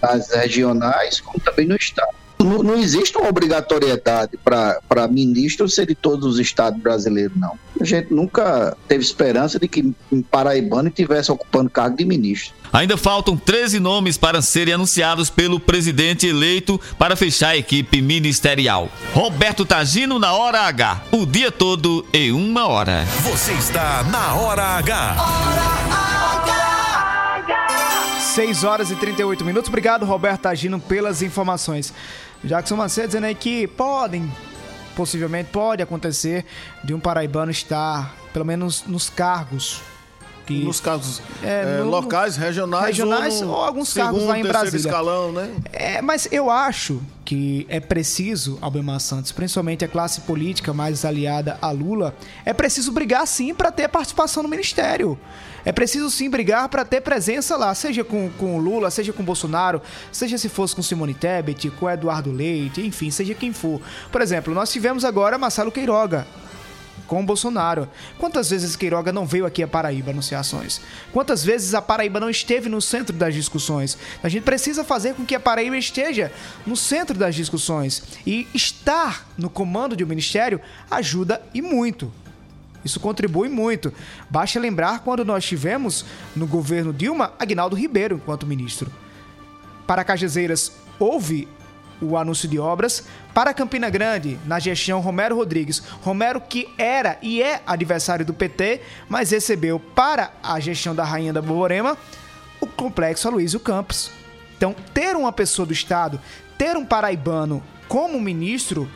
[0.00, 2.14] nas regionais como também no estado.
[2.38, 7.58] Não, não existe uma obrigatoriedade para ministros ser de todos os estados brasileiros, não.
[7.80, 12.54] A gente nunca teve esperança de que um paraibano estivesse ocupando cargo de ministro.
[12.72, 18.88] Ainda faltam 13 nomes para serem anunciados pelo presidente eleito para fechar a equipe ministerial.
[19.14, 23.04] Roberto Tagino na Hora H, o dia todo em uma hora.
[23.24, 25.16] Você está na Hora H.
[28.34, 29.68] 6 horas e 38 minutos.
[29.68, 31.92] Obrigado, Roberto Tagino, pelas informações.
[32.44, 34.30] Jackson Macedo dizendo aí que podem,
[35.04, 36.44] possivelmente pode acontecer
[36.84, 39.80] de um paraibano estar, pelo menos nos cargos.
[40.46, 44.38] Que, Nos casos É, é, no- locais, regionais, regionais ou, no ou alguns cargos lá
[44.38, 44.76] em Brasília.
[44.78, 45.48] escalão, né?
[45.72, 51.56] É, mas eu acho que é preciso, Albemar Santos, principalmente a classe política mais aliada
[51.62, 55.18] a Lula, é preciso brigar sim para ter participação no ministério.
[55.64, 59.82] É preciso sim brigar para ter presença lá, seja com, com Lula, seja com Bolsonaro,
[60.10, 63.80] seja se fosse com Simone Tebet, com Eduardo Leite, enfim, seja quem for.
[64.10, 66.26] Por exemplo, nós tivemos agora Marcelo Queiroga,
[67.10, 67.88] com o Bolsonaro.
[68.18, 70.80] Quantas vezes Queiroga não veio aqui a Paraíba anunciar ações?
[71.12, 73.98] Quantas vezes a Paraíba não esteve no centro das discussões?
[74.22, 76.30] A gente precisa fazer com que a Paraíba esteja
[76.64, 78.02] no centro das discussões.
[78.24, 82.12] E estar no comando de um ministério ajuda e muito.
[82.84, 83.92] Isso contribui muito.
[84.28, 86.04] Basta lembrar quando nós tivemos
[86.34, 88.90] no governo Dilma Agnaldo Ribeiro enquanto ministro.
[89.86, 91.48] Para Cajazeiras houve
[92.00, 93.04] o anúncio de obras.
[93.34, 95.82] Para Campina Grande, na gestão Romero Rodrigues.
[96.02, 101.32] Romero que era e é adversário do PT, mas recebeu para a gestão da Rainha
[101.32, 101.96] da Borborema
[102.60, 104.10] o complexo Aloysio Campos.
[104.56, 106.20] Então, ter uma pessoa do Estado,
[106.58, 108.88] ter um paraibano como ministro,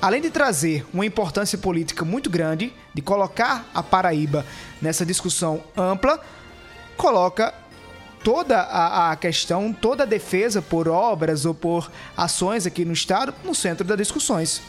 [0.00, 4.44] além de trazer uma importância política muito grande, de colocar a Paraíba
[4.80, 6.20] nessa discussão ampla,
[6.96, 7.52] coloca
[8.22, 13.34] toda a, a, questão, toda a defesa por obras ou por ações aqui no estado
[13.44, 14.62] no centro das discussões.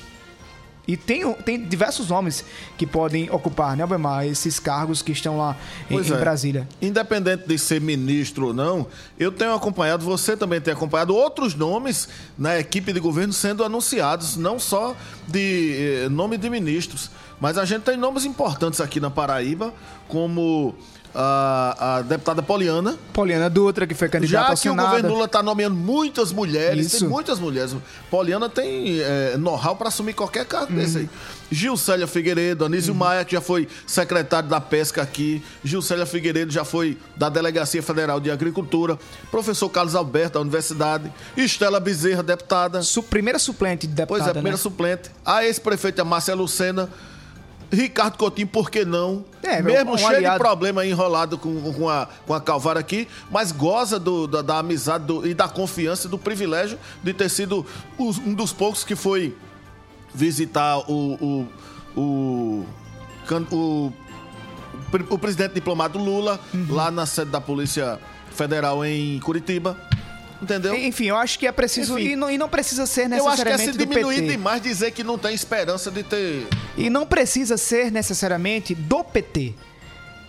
[0.87, 2.45] E tem, tem diversos nomes
[2.77, 5.57] que podem ocupar, né, Albemar, esses cargos que estão lá
[5.89, 6.17] em, em é.
[6.17, 6.67] Brasília.
[6.81, 8.87] Independente de ser ministro ou não,
[9.19, 12.07] eu tenho acompanhado, você também tem acompanhado outros nomes
[12.37, 14.95] na equipe de governo sendo anunciados, não só
[15.27, 17.09] de eh, nome de ministros,
[17.39, 19.73] mas a gente tem nomes importantes aqui na Paraíba,
[20.07, 20.75] como
[21.15, 22.97] a, a deputada Poliana.
[23.13, 24.85] Poliana Dutra, que foi candidata Já ao que Senado.
[24.85, 26.99] o governo Lula está nomeando muitas mulheres, Isso.
[26.99, 27.73] tem muitas mulheres.
[28.11, 31.09] Poliana tem é, know-how para assumir qualquer cargo desse aí.
[31.49, 35.41] Gilcélia Figueiredo, Anísio Maia, que já foi secretário da Pesca aqui.
[35.63, 38.97] Gilcélia Figueiredo já foi da Delegacia Federal de Agricultura.
[39.31, 41.13] Professor Carlos Alberto, da Universidade.
[41.37, 42.81] Estela Bezerra, deputada.
[42.81, 44.61] Su primeira suplente de deputada, Pois é, primeira né?
[44.61, 45.11] suplente.
[45.23, 46.89] A ex-prefeita Márcia Lucena.
[47.71, 49.25] Ricardo Coutinho, por que não?
[49.43, 50.37] É, Mesmo um cheio aliado.
[50.37, 54.59] de problema enrolado com, com, a, com a Calvário aqui, mas goza do- da, da
[54.59, 57.65] amizade do- e da confiança e do privilégio de ter sido
[57.97, 59.35] os- um dos poucos que foi
[60.13, 61.47] visitar o,
[61.95, 62.65] o, o,
[63.51, 63.93] o,
[65.09, 66.67] o presidente diplomado Lula Uhum.
[66.69, 67.99] lá na sede da Polícia
[68.31, 69.77] Federal em Curitiba.
[70.41, 70.75] Entendeu?
[70.75, 71.97] Enfim, eu acho que é preciso.
[71.97, 72.11] Enfim.
[72.11, 74.27] E não, e não precisa ser Eu acho que é necessariamente se do diminuir PT.
[74.27, 76.47] demais dizer que não tem esperança de ter.
[76.77, 79.53] E não precisa ser necessariamente do PT.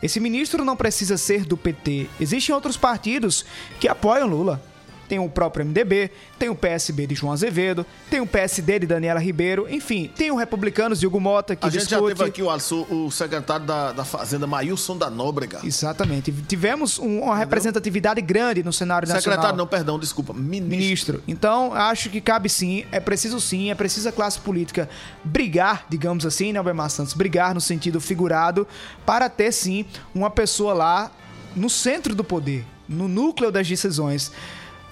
[0.03, 2.09] Esse ministro não precisa ser do PT.
[2.21, 3.45] Existem outros partidos
[3.81, 4.63] que apoiam Lula.
[5.09, 9.21] Tem o próprio MDB, tem o PSB de João Azevedo, tem o PSD de Daniela
[9.21, 12.17] Ribeiro, enfim, tem o Republicanos de Hugo Mota que A gente já discute.
[12.17, 15.61] teve aqui o, Alisson, o secretário da, da Fazenda, Maílson da Nóbrega.
[15.65, 16.33] Exatamente.
[16.33, 19.23] Tivemos um- uma representatividade grande no cenário nacional.
[19.37, 20.33] Secretário, não, perdão, desculpa.
[20.33, 20.69] Ministro.
[20.77, 21.23] Ministro.
[21.29, 24.89] Então, acho que cabe sim, é preciso sim, é preciso a classe política
[25.25, 27.15] brigar, digamos assim, né, Albemar Santos?
[27.15, 28.67] Brigar no sentido figurado,
[29.05, 29.85] para ter sim
[30.15, 31.11] uma pessoa lá
[31.55, 34.31] no centro do poder, no núcleo das decisões.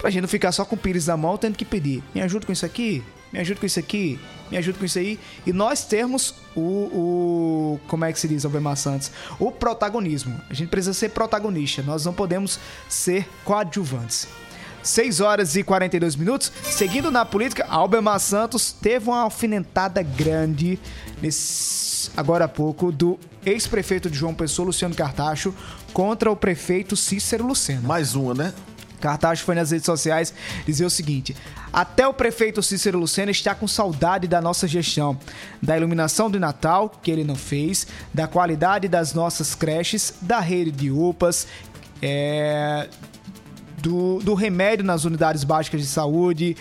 [0.05, 2.45] Pra gente não ficar só com o pires na mão, tendo que pedir, me ajuda
[2.45, 3.03] com isso aqui,
[3.33, 4.19] me ajuda com isso aqui,
[4.51, 5.19] me ajuda com isso aí.
[5.47, 9.11] E nós termos o, o como é que se diz, Albemar Santos?
[9.39, 10.39] O protagonismo.
[10.47, 14.27] A gente precisa ser protagonista, nós não podemos ser coadjuvantes.
[14.83, 16.51] 6 horas e 42 minutos.
[16.61, 20.77] Seguindo na política, Albemar Santos teve uma alfinetada grande
[21.19, 25.51] nesse, agora há pouco do ex-prefeito de João Pessoa, Luciano Cartacho,
[25.93, 27.81] contra o prefeito Cícero Lucena.
[27.81, 28.53] Mais uma, né?
[29.05, 30.33] Cartacho foi nas redes sociais
[30.65, 31.35] dizer o seguinte:
[31.71, 35.15] até o prefeito Cícero Lucena está com saudade da nossa gestão,
[35.61, 40.71] da iluminação do Natal, que ele não fez, da qualidade das nossas creches, da rede
[40.71, 41.45] de UPAs,
[42.01, 42.89] é,
[43.77, 46.57] do, do remédio nas unidades básicas de saúde.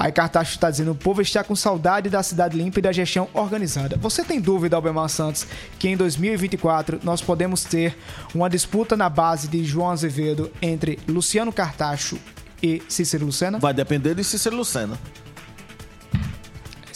[0.00, 3.28] Aí Cartacho está dizendo: o povo está com saudade da cidade limpa e da gestão
[3.34, 3.96] organizada.
[3.96, 5.44] Você tem dúvida, Albemar Santos,
[5.78, 7.96] que em 2024 nós podemos ter
[8.34, 12.16] uma disputa na base de João Azevedo entre Luciano Cartacho
[12.62, 13.58] e Cícero Lucena?
[13.58, 14.96] Vai depender de Cícero Lucena.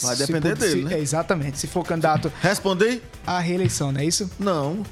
[0.01, 0.93] Vai depender dele, se- né?
[0.95, 1.57] É, exatamente.
[1.59, 3.01] Se for candidato Responder?
[3.25, 4.29] à reeleição, não é isso?
[4.39, 4.83] Não.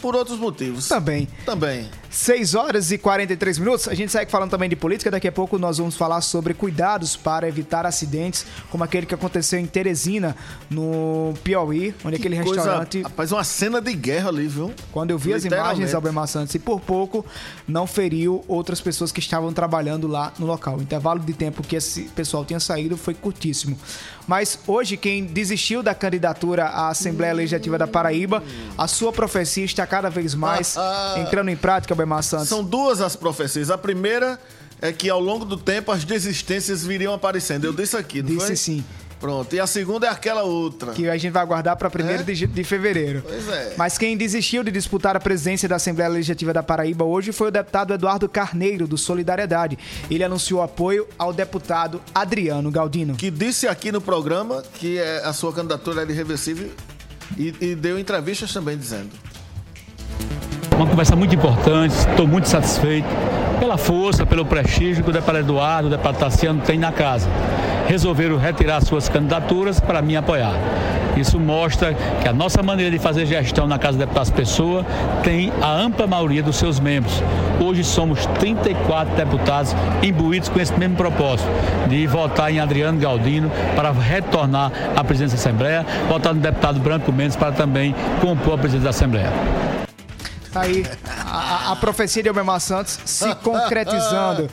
[0.00, 0.88] Por outros motivos.
[0.88, 1.28] Também.
[1.44, 1.90] Também.
[2.10, 3.88] 6 horas e 43 minutos.
[3.88, 5.10] A gente segue falando também de política.
[5.10, 9.58] Daqui a pouco nós vamos falar sobre cuidados para evitar acidentes, como aquele que aconteceu
[9.58, 10.34] em Teresina,
[10.70, 13.02] no Piauí, onde aquele Coisa, restaurante.
[13.02, 14.72] Rapaz, uma cena de guerra ali, viu?
[14.92, 17.24] Quando eu vi as imagens, Albemar Santos, e por pouco
[17.66, 20.76] não feriu outras pessoas que estavam trabalhando lá no local.
[20.76, 23.78] O intervalo de tempo que esse pessoal tinha saído foi curtíssimo.
[24.26, 28.42] Mas hoje, quem desistiu da candidatura à Assembleia Legislativa da Paraíba,
[28.76, 30.76] a sua profecia está cada vez mais
[31.16, 32.48] entrando em prática, Santos.
[32.48, 33.70] São duas as profecias.
[33.70, 34.38] A primeira
[34.80, 37.64] é que ao longo do tempo as desistências viriam aparecendo.
[37.64, 38.56] Eu disse aqui, não Disse foi?
[38.56, 38.84] sim.
[39.20, 39.52] Pronto.
[39.54, 40.92] E a segunda é aquela outra.
[40.92, 43.22] Que a gente vai aguardar para 1 de, de fevereiro.
[43.26, 43.74] Pois é.
[43.76, 47.50] Mas quem desistiu de disputar a presidência da Assembleia Legislativa da Paraíba hoje foi o
[47.50, 49.76] deputado Eduardo Carneiro, do Solidariedade.
[50.10, 53.16] Ele anunciou apoio ao deputado Adriano Galdino.
[53.16, 56.70] Que disse aqui no programa que é, a sua candidatura era irreversível
[57.36, 59.10] e, e deu entrevistas também dizendo.
[60.78, 63.08] Uma conversa muito importante, estou muito satisfeito
[63.58, 67.28] pela força, pelo prestígio que o deputado Eduardo, o deputado Tassiano tem na casa.
[67.88, 70.54] Resolveram retirar suas candidaturas para me apoiar.
[71.16, 74.86] Isso mostra que a nossa maneira de fazer gestão na Casa do Deputado Pessoa
[75.24, 77.20] tem a ampla maioria dos seus membros.
[77.58, 81.48] Hoje somos 34 deputados imbuídos com esse mesmo propósito,
[81.88, 87.10] de votar em Adriano Galdino para retornar à presidência da Assembleia, votar no deputado Branco
[87.10, 89.87] Mendes para também compor a presidência da Assembleia.
[90.58, 90.84] Tá aí
[91.24, 94.50] a, a- a profecia de Albemar Santos se concretizando.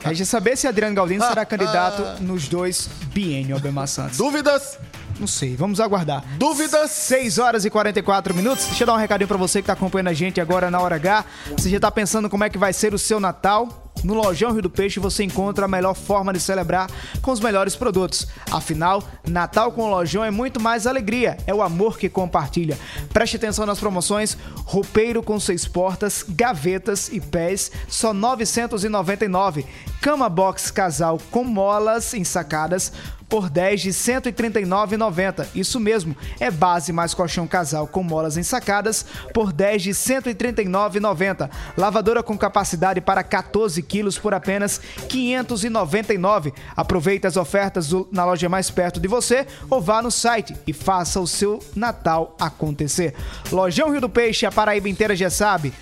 [0.00, 4.18] Quer saber se Adriano Galdino será candidato nos dois biênios Albemar Santos.
[4.18, 4.78] Dúvidas?
[5.20, 6.22] Não sei, vamos aguardar.
[6.36, 6.90] Dúvidas?
[6.90, 8.66] 6 horas e 44 minutos.
[8.66, 10.96] Deixa eu dar um recadinho pra você que tá acompanhando a gente agora na hora
[10.96, 11.24] H.
[11.56, 13.85] Você já tá pensando como é que vai ser o seu Natal?
[14.04, 16.88] No Lojão Rio do Peixe você encontra a melhor forma de celebrar
[17.22, 18.26] com os melhores produtos.
[18.50, 22.78] Afinal, Natal com o Lojão é muito mais alegria, é o amor que compartilha.
[23.12, 29.66] Preste atenção nas promoções: roupeiro com seis portas, gavetas e pés, só 999.
[30.00, 32.92] Cama box casal com molas ensacadas
[33.28, 35.48] por 10 de 139,90.
[35.54, 41.50] Isso mesmo, é base mais colchão casal com molas ensacadas por 10 de 139,90.
[41.76, 46.52] Lavadora com capacidade para 14 quilos por apenas 599.
[46.76, 50.72] Aproveite as ofertas do- na loja mais perto de você ou vá no site e
[50.72, 53.14] faça o seu Natal acontecer.
[53.50, 55.72] Lojão Rio do Peixe, a Paraíba inteira já sabe.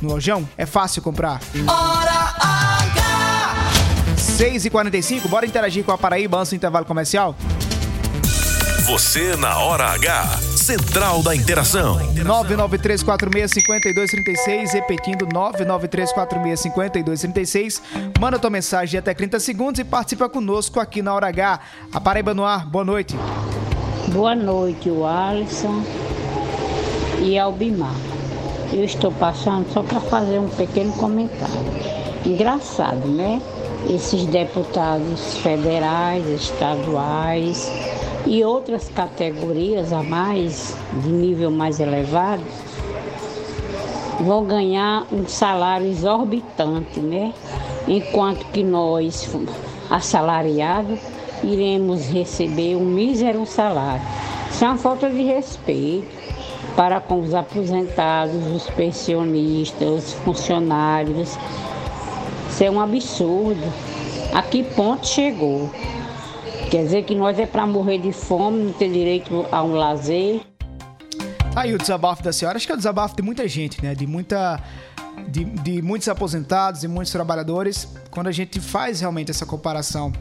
[0.00, 1.40] No Lojão é fácil comprar.
[1.66, 3.54] Hora H!
[4.38, 7.34] 6h45, bora interagir com a Paraíba antes do intervalo comercial?
[8.86, 10.38] Você na hora H.
[10.68, 11.96] Central da Interação.
[12.12, 17.80] 993465236, repetindo 993465236.
[18.20, 21.58] Manda tua mensagem de até 30 segundos e participa conosco aqui na Hora H.
[21.90, 23.16] A Paraíba no ar, boa noite.
[24.08, 25.82] Boa noite, o Alisson
[27.22, 27.96] e Albimar.
[28.70, 31.64] Eu estou passando só para fazer um pequeno comentário.
[32.26, 33.40] Engraçado, né?
[33.88, 37.70] Esses deputados federais, estaduais
[38.28, 42.42] e outras categorias a mais, de nível mais elevado,
[44.20, 47.32] vão ganhar um salário exorbitante, né?
[47.86, 49.26] Enquanto que nós,
[49.88, 50.98] assalariados,
[51.42, 54.02] iremos receber um mísero salário.
[54.50, 56.06] Isso é uma falta de respeito
[56.76, 61.38] para com os aposentados, os pensionistas, os funcionários.
[62.50, 63.72] Isso é um absurdo.
[64.34, 65.70] A que ponto chegou?
[66.70, 70.42] Quer dizer que nós é para morrer de fome, não ter direito a um lazer.
[71.54, 72.58] Tá aí o desabafo da senhora.
[72.58, 73.94] Acho que é o desabafo de muita gente, né?
[73.94, 74.62] De muita.
[75.28, 77.88] De, de muitos aposentados e muitos trabalhadores.
[78.10, 80.12] Quando a gente faz realmente essa comparação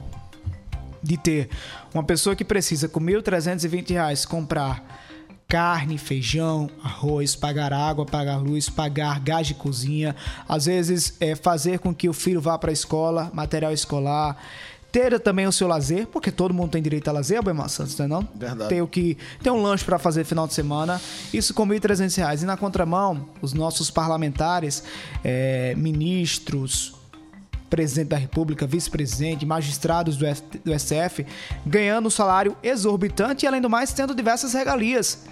[1.04, 1.50] de ter
[1.94, 4.84] uma pessoa que precisa com 1.320 reais comprar
[5.48, 10.16] carne, feijão, arroz, pagar água, pagar luz, pagar gás de cozinha,
[10.48, 14.38] às vezes é, fazer com que o filho vá para a escola, material escolar,
[14.98, 18.06] ter também o seu lazer, porque todo mundo tem direito a lazer, Albemar Santos, não
[18.06, 18.28] é não?
[18.34, 18.70] Verdade.
[18.70, 21.00] Ter o que ter um lanche para fazer final de semana,
[21.32, 22.42] isso com 1.300 reais.
[22.42, 24.84] E na contramão, os nossos parlamentares,
[25.24, 26.96] é, ministros,
[27.70, 31.26] presidente da República, vice-presidente, magistrados do, F- do SF,
[31.66, 35.26] ganhando um salário exorbitante e, além do mais, tendo diversas regalias.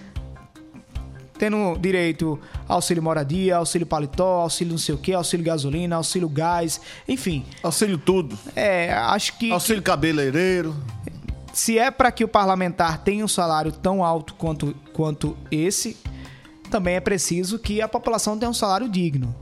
[1.38, 6.30] Tendo direito a auxílio moradia, auxílio paletó, auxílio não sei o que, auxílio gasolina, auxílio
[6.30, 7.46] gás, enfim.
[7.62, 8.38] Auxílio tudo.
[8.56, 9.52] É, acho que.
[9.52, 10.74] Auxílio cabeleireiro.
[11.54, 15.98] Se é para que o parlamentar tenha um salário tão alto quanto, quanto esse,
[16.70, 19.34] também é preciso que a população tenha um salário digno.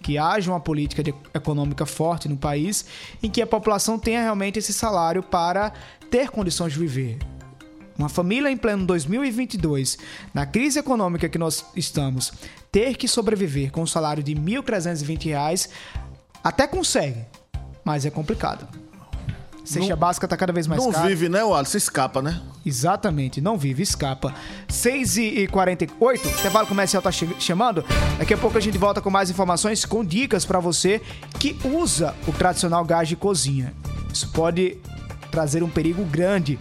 [0.00, 2.84] Que haja uma política de- econômica forte no país
[3.20, 5.72] em que a população tenha realmente esse salário para
[6.10, 7.18] ter condições de viver.
[7.98, 9.98] Uma família em pleno 2022,
[10.32, 12.32] na crise econômica que nós estamos,
[12.70, 15.68] ter que sobreviver com um salário de 1.320 reais,
[16.44, 17.24] até consegue,
[17.84, 18.68] mas é complicado.
[19.64, 21.06] Cesta básica está cada vez mais Não cara.
[21.08, 21.76] vive, né, o Alisson?
[21.76, 22.40] Escapa, né?
[22.64, 24.32] Exatamente, não vive, escapa.
[24.66, 27.84] 6 e 48 intervalo comercial tá che- chamando.
[28.16, 31.02] Daqui a pouco a gente volta com mais informações, com dicas para você
[31.38, 33.74] que usa o tradicional gás de cozinha.
[34.10, 34.78] Isso pode
[35.30, 36.58] trazer um perigo grande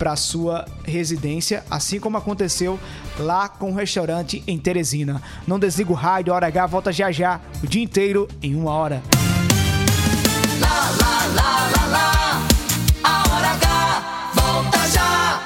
[0.00, 2.80] para sua residência, assim como aconteceu
[3.18, 5.20] lá com o restaurante em Teresina.
[5.46, 8.72] Não desliga o rádio, a hora H volta já já, o dia inteiro em uma
[8.72, 9.02] hora.
[10.58, 12.48] Lá, lá, lá, lá, lá.
[13.04, 15.40] A hora H volta já.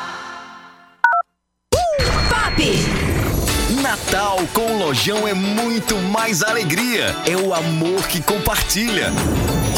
[3.83, 7.07] Natal com o Lojão é muito mais alegria.
[7.27, 9.11] É o amor que compartilha.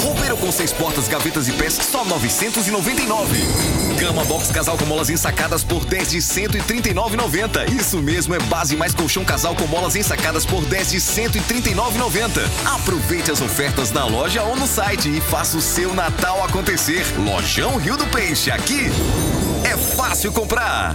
[0.06, 3.40] Roupeiro com seis portas, gavetas e pés, só 999.
[3.98, 7.68] Cama box casal com molas ensacadas por 10 de 139,90.
[7.72, 12.40] Isso mesmo, é base mais colchão casal com molas ensacadas por 10 de 139,90.
[12.76, 17.04] Aproveite as ofertas na loja ou no site e faça o seu Natal acontecer.
[17.18, 18.92] Lojão Rio do Peixe, aqui
[19.64, 20.94] é fácil comprar.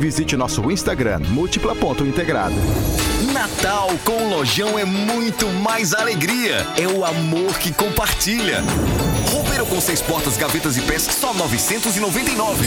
[0.00, 2.54] visite nosso Instagram, múltipla.integrada.
[3.32, 6.66] Natal com Lojão é muito mais alegria.
[6.78, 8.64] É o amor que compartilha.
[9.30, 12.66] Roupeiro com seis portas, gavetas e pés, só 999.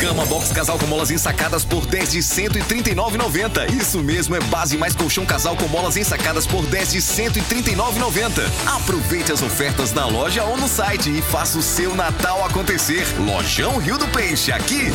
[0.00, 3.70] Cama box casal com molas ensacadas por 10 de 139,90.
[3.72, 8.42] Isso mesmo, é base mais colchão casal com molas ensacadas por 10 de 139,90.
[8.66, 13.06] Aproveite as ofertas na loja ou no site e faça o seu Natal acontecer.
[13.18, 14.90] Lojão Rio do Peixe, aqui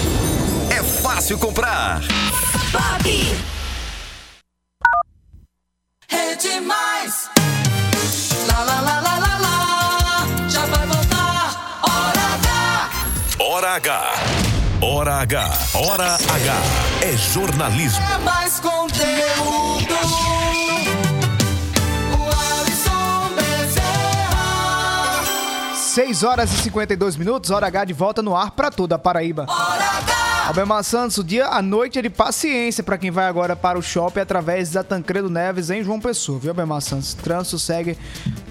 [1.08, 2.02] fácil comprar.
[2.70, 3.38] Bob.
[6.10, 7.30] Rede Mais.
[8.46, 10.50] Lá, lá, lá, lá, lá, lá.
[10.50, 11.80] Já vai voltar.
[11.82, 12.90] Hora H.
[13.40, 14.12] Hora H.
[14.82, 15.58] Hora H.
[15.76, 16.56] Hora H.
[17.02, 18.04] É jornalismo.
[18.14, 19.96] É mais conteúdo.
[22.12, 22.24] O
[22.60, 25.24] Alisson Bezerra.
[25.74, 29.46] 6 horas e 52 minutos, hora H de volta no ar pra toda a Paraíba.
[30.48, 33.82] Albemar Santos, o dia à noite é de paciência para quem vai agora para o
[33.82, 37.14] shopping através da Tancredo Neves em João Pessoa, viu, Albemar Santos?
[37.14, 37.98] Trânsito segue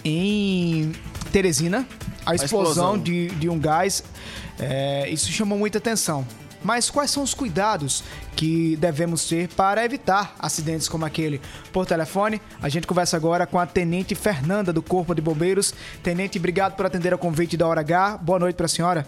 [0.04, 0.92] em
[1.32, 1.86] Teresina?
[2.24, 2.98] A explosão, explosão.
[2.98, 4.02] De, de um gás.
[4.58, 6.26] É, isso chamou muita atenção.
[6.64, 8.02] Mas quais são os cuidados
[8.34, 11.40] que devemos ter para evitar acidentes como aquele?
[11.70, 15.74] Por telefone, a gente conversa agora com a Tenente Fernanda do Corpo de Bombeiros.
[16.02, 18.16] Tenente, obrigado por atender ao convite da Hora H.
[18.16, 19.06] Boa noite para a senhora.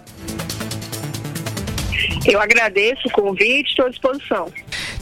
[2.26, 4.52] Eu agradeço o convite, estou à disposição.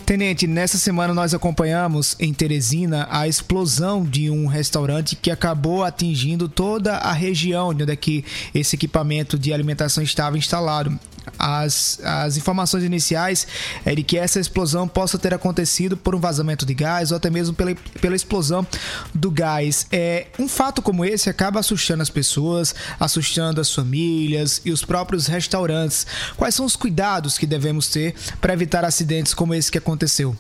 [0.05, 6.47] Tenente, nessa semana nós acompanhamos em Teresina a explosão de um restaurante que acabou atingindo
[6.47, 8.23] toda a região onde é que
[8.55, 10.97] esse equipamento de alimentação estava instalado.
[11.39, 13.47] As, as informações iniciais
[13.85, 17.31] é de que essa explosão possa ter acontecido por um vazamento de gás ou até
[17.31, 18.67] mesmo pela, pela explosão
[19.15, 19.87] do gás.
[19.91, 25.27] É, um fato como esse acaba assustando as pessoas, assustando as famílias e os próprios
[25.27, 26.07] restaurantes.
[26.37, 30.37] Quais são os cuidados que devemos ter para evitar acidentes como esse que aconteceu?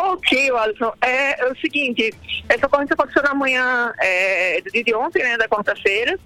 [0.00, 0.92] Ok, Alisson.
[1.00, 2.12] É, é o seguinte,
[2.48, 6.18] essa ocorrência aconteceu na manhã é, de ontem, né, da quarta-feira.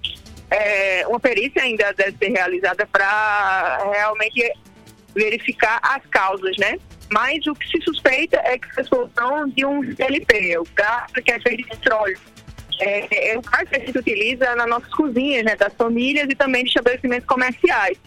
[0.49, 4.53] É, uma perícia ainda deve ser realizada para realmente
[5.13, 6.77] verificar as causas, né?
[7.09, 11.31] Mas o que se suspeita é que a explosão de um GLP, o gás que
[11.31, 12.17] é feito de petróleo.
[12.79, 16.35] É, é o gás que a gente utiliza nas nossas cozinhas, né, das famílias e
[16.35, 17.97] também de estabelecimentos comerciais.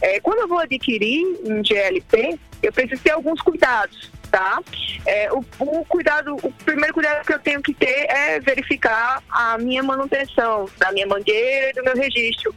[0.00, 4.10] É, quando eu vou adquirir um GLP, eu preciso ter alguns cuidados.
[4.34, 4.60] Tá?
[5.06, 9.56] É, o, o cuidado, o primeiro cuidado que eu tenho que ter é verificar a
[9.58, 12.52] minha manutenção da minha mangueira e do meu registro.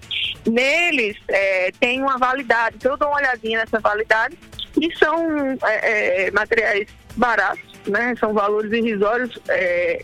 [0.48, 4.36] Neles é, tem uma validade, então eu dou uma olhadinha nessa validade
[4.82, 8.16] e são é, é, materiais baratos, né?
[8.20, 10.04] São valores irrisórios é,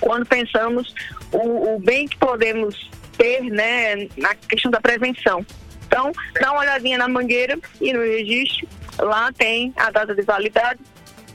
[0.00, 0.92] quando pensamos
[1.30, 5.46] o, o bem que podemos ter, né, na questão da prevenção.
[5.94, 8.66] Então, dá uma olhadinha na mangueira e no registro.
[8.98, 10.80] Lá tem a data de validade.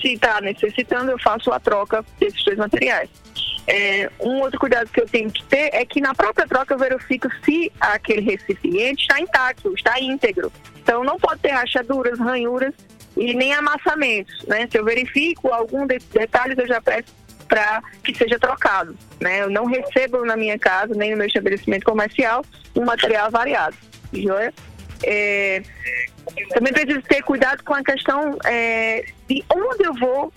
[0.02, 3.10] Se está necessitando, eu faço a troca desses dois materiais.
[3.66, 6.78] É, um outro cuidado que eu tenho que ter é que na própria troca eu
[6.78, 10.52] verifico se aquele recipiente está intacto, está íntegro.
[10.82, 12.74] Então não pode ter rachaduras, ranhuras
[13.16, 14.44] e nem amassamentos.
[14.46, 14.68] Né?
[14.70, 17.14] Se eu verifico algum desses detalhes, eu já peço
[17.48, 18.98] para que seja trocado.
[19.22, 19.42] Né?
[19.42, 22.44] Eu não recebo na minha casa, nem no meu estabelecimento comercial,
[22.76, 23.78] um material variado.
[24.14, 24.54] Joia?
[25.04, 25.62] É,
[26.50, 30.34] também preciso ter cuidado com a questão é, de onde eu vou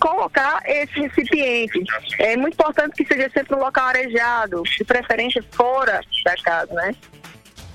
[0.00, 1.82] colocar esse recipiente.
[2.18, 6.94] É muito importante que seja sempre um local arejado, de preferência fora da casa, né?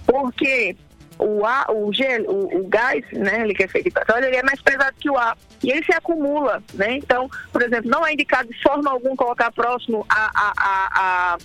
[0.06, 0.76] Porque
[1.18, 4.38] o ar, o gel, o, o gás, né, ele que é feito de petróleo, ele
[4.38, 6.94] é mais pesado que o ar e ele se acumula, né?
[6.94, 10.90] Então, por exemplo, não é indicado de forma alguma colocar próximo a, a, a,
[11.34, 11.38] a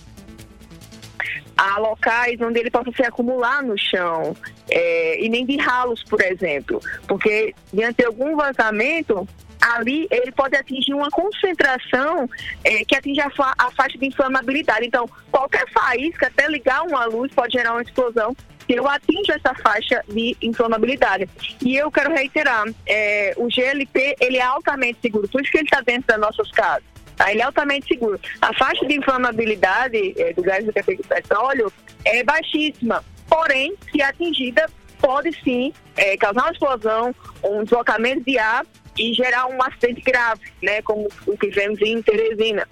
[1.57, 4.35] a locais onde ele possa se acumular no chão,
[4.69, 9.27] é, e nem de ralos, por exemplo, porque diante de algum vazamento,
[9.61, 12.29] ali ele pode atingir uma concentração
[12.63, 14.85] é, que atinge a, fa a, faixa de inflamabilidade.
[14.85, 18.35] Então, qualquer faísca, até ligar uma luz, pode gerar uma explosão
[18.65, 21.29] se eu atinjo essa faixa de inflamabilidade.
[21.61, 25.65] E eu quero reiterar, é, o GLP ele é altamente seguro, por isso que ele
[25.65, 26.94] está dentro das nossas casas.
[27.15, 27.31] Tá?
[27.31, 28.19] Ele é altamente seguro.
[28.41, 31.71] A faixa de inflamabilidade é, do gás do café de petróleo
[32.03, 38.65] é baixíssima, porém, se atingida, pode sim é, causar uma explosão, um deslocamento de ar
[38.97, 42.67] e gerar um acidente grave, né, como o que vemos em Teresina.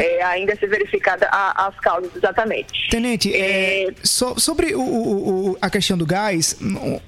[0.00, 2.88] É, ainda ser verificada a, as causas exatamente.
[2.90, 3.88] Tenente, é...
[3.88, 6.56] É, so, sobre o, o, a questão do gás,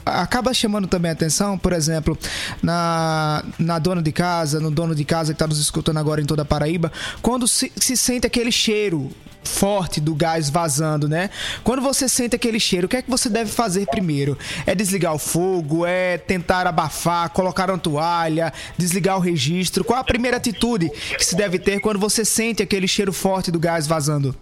[0.04, 2.18] acaba chamando também a atenção, por exemplo,
[2.62, 6.26] na, na dona de casa, no dono de casa que está nos escutando agora em
[6.26, 9.10] toda a Paraíba, quando se, se sente aquele cheiro
[9.44, 11.30] forte do gás vazando, né?
[11.62, 14.36] Quando você sente aquele cheiro, o que é que você deve fazer primeiro?
[14.66, 15.86] É desligar o fogo?
[15.86, 17.30] É tentar abafar?
[17.30, 18.52] Colocar uma toalha?
[18.76, 19.84] Desligar o registro?
[19.84, 23.58] Qual a primeira atitude que se deve ter quando você sente aquele cheiro forte do
[23.58, 24.34] gás vazando?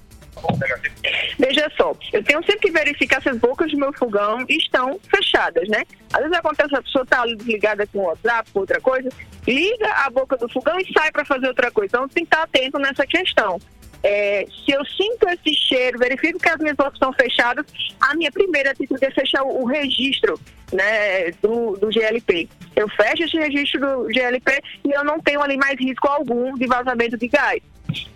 [1.39, 5.69] Veja só, eu tenho sempre que verificar se as bocas do meu fogão estão fechadas,
[5.69, 5.83] né?
[6.13, 9.09] Às vezes acontece a pessoa tá desligada com o WhatsApp, com outra coisa,
[9.47, 11.89] liga a boca do fogão e sai para fazer outra coisa.
[11.89, 13.59] Então tem que estar atento nessa questão.
[14.03, 17.67] É, se eu sinto esse cheiro, verifico que as minhas portas estão fechadas,
[18.01, 20.41] a minha primeira atitude é fechar o, o registro
[20.73, 22.49] né, do, do GLP.
[22.75, 26.67] Eu fecho esse registro do GLP e eu não tenho ali mais risco algum de
[26.67, 27.61] vazamento de gás.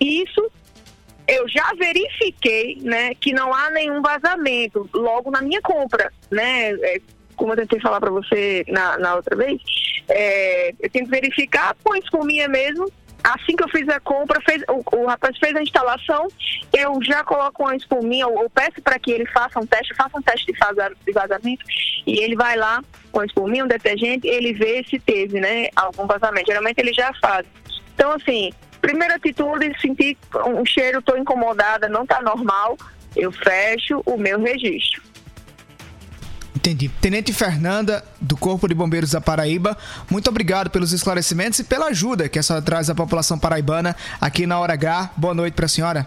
[0.00, 0.50] Isso
[1.26, 6.12] eu já verifiquei né, que não há nenhum vazamento logo na minha compra.
[6.30, 6.72] Né?
[6.72, 7.00] É,
[7.36, 9.60] como eu tentei falar para você na, na outra vez,
[10.08, 12.90] é, eu tenho que verificar com a espuminha mesmo
[13.24, 16.28] assim que eu fiz a compra, fez, o, o, rapaz fez a instalação,
[16.72, 20.22] eu já coloco uma espuminha, ou, peço para que ele faça um teste, faça um
[20.22, 21.64] teste de, de vazamento,
[22.06, 26.06] e ele vai lá com a espuminha, um detergente, ele vê se teve, né, algum
[26.06, 26.46] vazamento.
[26.46, 27.46] Geralmente ele já faz.
[27.94, 32.76] Então, assim, primeira atitude, sentir um cheiro, estou incomodada, não está normal,
[33.16, 35.02] eu fecho o meu registro.
[36.54, 36.88] Entendi.
[36.88, 39.76] Tenente Fernanda, do Corpo de Bombeiros da Paraíba,
[40.08, 44.46] muito obrigado pelos esclarecimentos e pela ajuda que a senhora traz à população paraibana aqui
[44.46, 45.10] na Hora H.
[45.16, 46.06] Boa noite para a senhora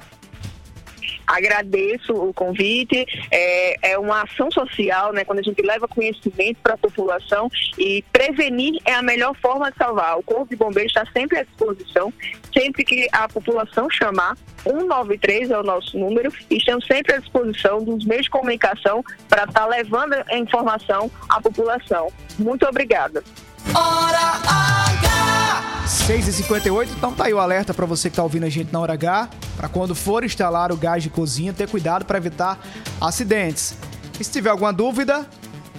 [1.27, 3.05] agradeço o convite.
[3.29, 5.25] É, é uma ação social, né?
[5.25, 9.77] Quando a gente leva conhecimento para a população e prevenir é a melhor forma de
[9.77, 10.17] salvar.
[10.17, 12.13] O Corpo de Bombeiros está sempre à disposição,
[12.53, 14.37] sempre que a população chamar.
[14.63, 19.43] 193 é o nosso número e estamos sempre à disposição dos meios de comunicação para
[19.43, 22.11] estar tá levando a informação à população.
[22.37, 23.23] Muito obrigada.
[25.87, 28.91] 6h58, então tá aí o alerta para você que tá ouvindo a gente na hora
[28.91, 32.59] H, para quando for instalar o gás de cozinha, ter cuidado para evitar
[32.99, 33.73] acidentes.
[34.19, 35.25] E se tiver alguma dúvida,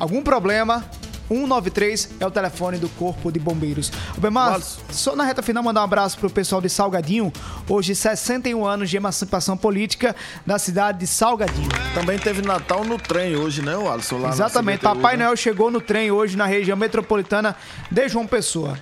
[0.01, 0.83] algum problema,
[1.29, 3.93] 193 é o telefone do Corpo de Bombeiros.
[4.17, 4.59] Bemar,
[4.91, 7.31] só na reta final mandar um abraço pro pessoal de Salgadinho.
[7.69, 11.69] Hoje, 61 anos de emancipação política da cidade de Salgadinho.
[11.93, 14.17] Também teve Natal no trem hoje, né, Alisson?
[14.17, 14.81] Lá Exatamente.
[14.81, 15.25] Papai né?
[15.25, 17.55] Noel chegou no trem hoje na região metropolitana
[17.91, 18.79] de João Pessoa.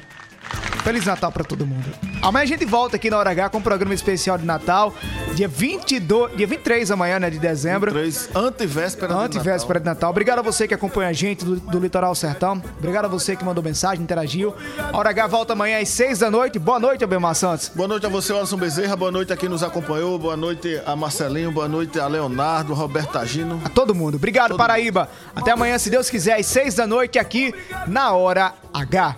[0.86, 1.84] Feliz Natal pra todo mundo.
[2.22, 4.94] Amanhã a gente volta aqui na Hora H com um programa especial de Natal,
[5.34, 7.92] dia 22, dia 23 amanhã, né, de dezembro.
[7.92, 10.10] 23, antivéspera de Antivéspera de Natal.
[10.10, 12.62] Obrigado a você que acompanha a gente do, do Litoral Sertão.
[12.78, 14.54] Obrigado a você que mandou mensagem, interagiu.
[14.78, 16.56] A Hora H volta amanhã às 6 da noite.
[16.56, 17.72] Boa noite, Abelmar Santos.
[17.74, 18.94] Boa noite a você, Alisson Bezerra.
[18.94, 20.16] Boa noite a quem nos acompanhou.
[20.20, 21.50] Boa noite a Marcelinho.
[21.50, 23.60] Boa noite a Leonardo, Roberto Agino.
[23.64, 24.14] A todo mundo.
[24.14, 25.10] Obrigado, Paraíba.
[25.34, 27.52] Até amanhã, se Deus quiser, às 6 da noite aqui
[27.88, 29.16] na Hora H.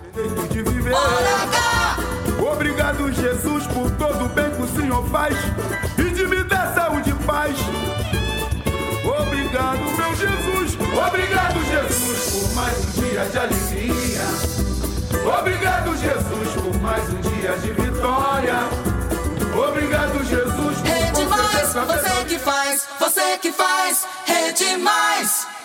[2.53, 5.37] Obrigado, Jesus, por todo o bem que o Senhor faz
[5.99, 7.57] e de me dar saúde e paz.
[9.05, 10.79] Obrigado, meu Jesus.
[11.07, 14.59] Obrigado, Jesus, por mais um dia de alegria.
[15.39, 18.59] Obrigado, Jesus, por mais um dia de vitória.
[19.69, 25.58] Obrigado, Jesus, por Rede Mais, você que faz, você que faz, Rede Mais.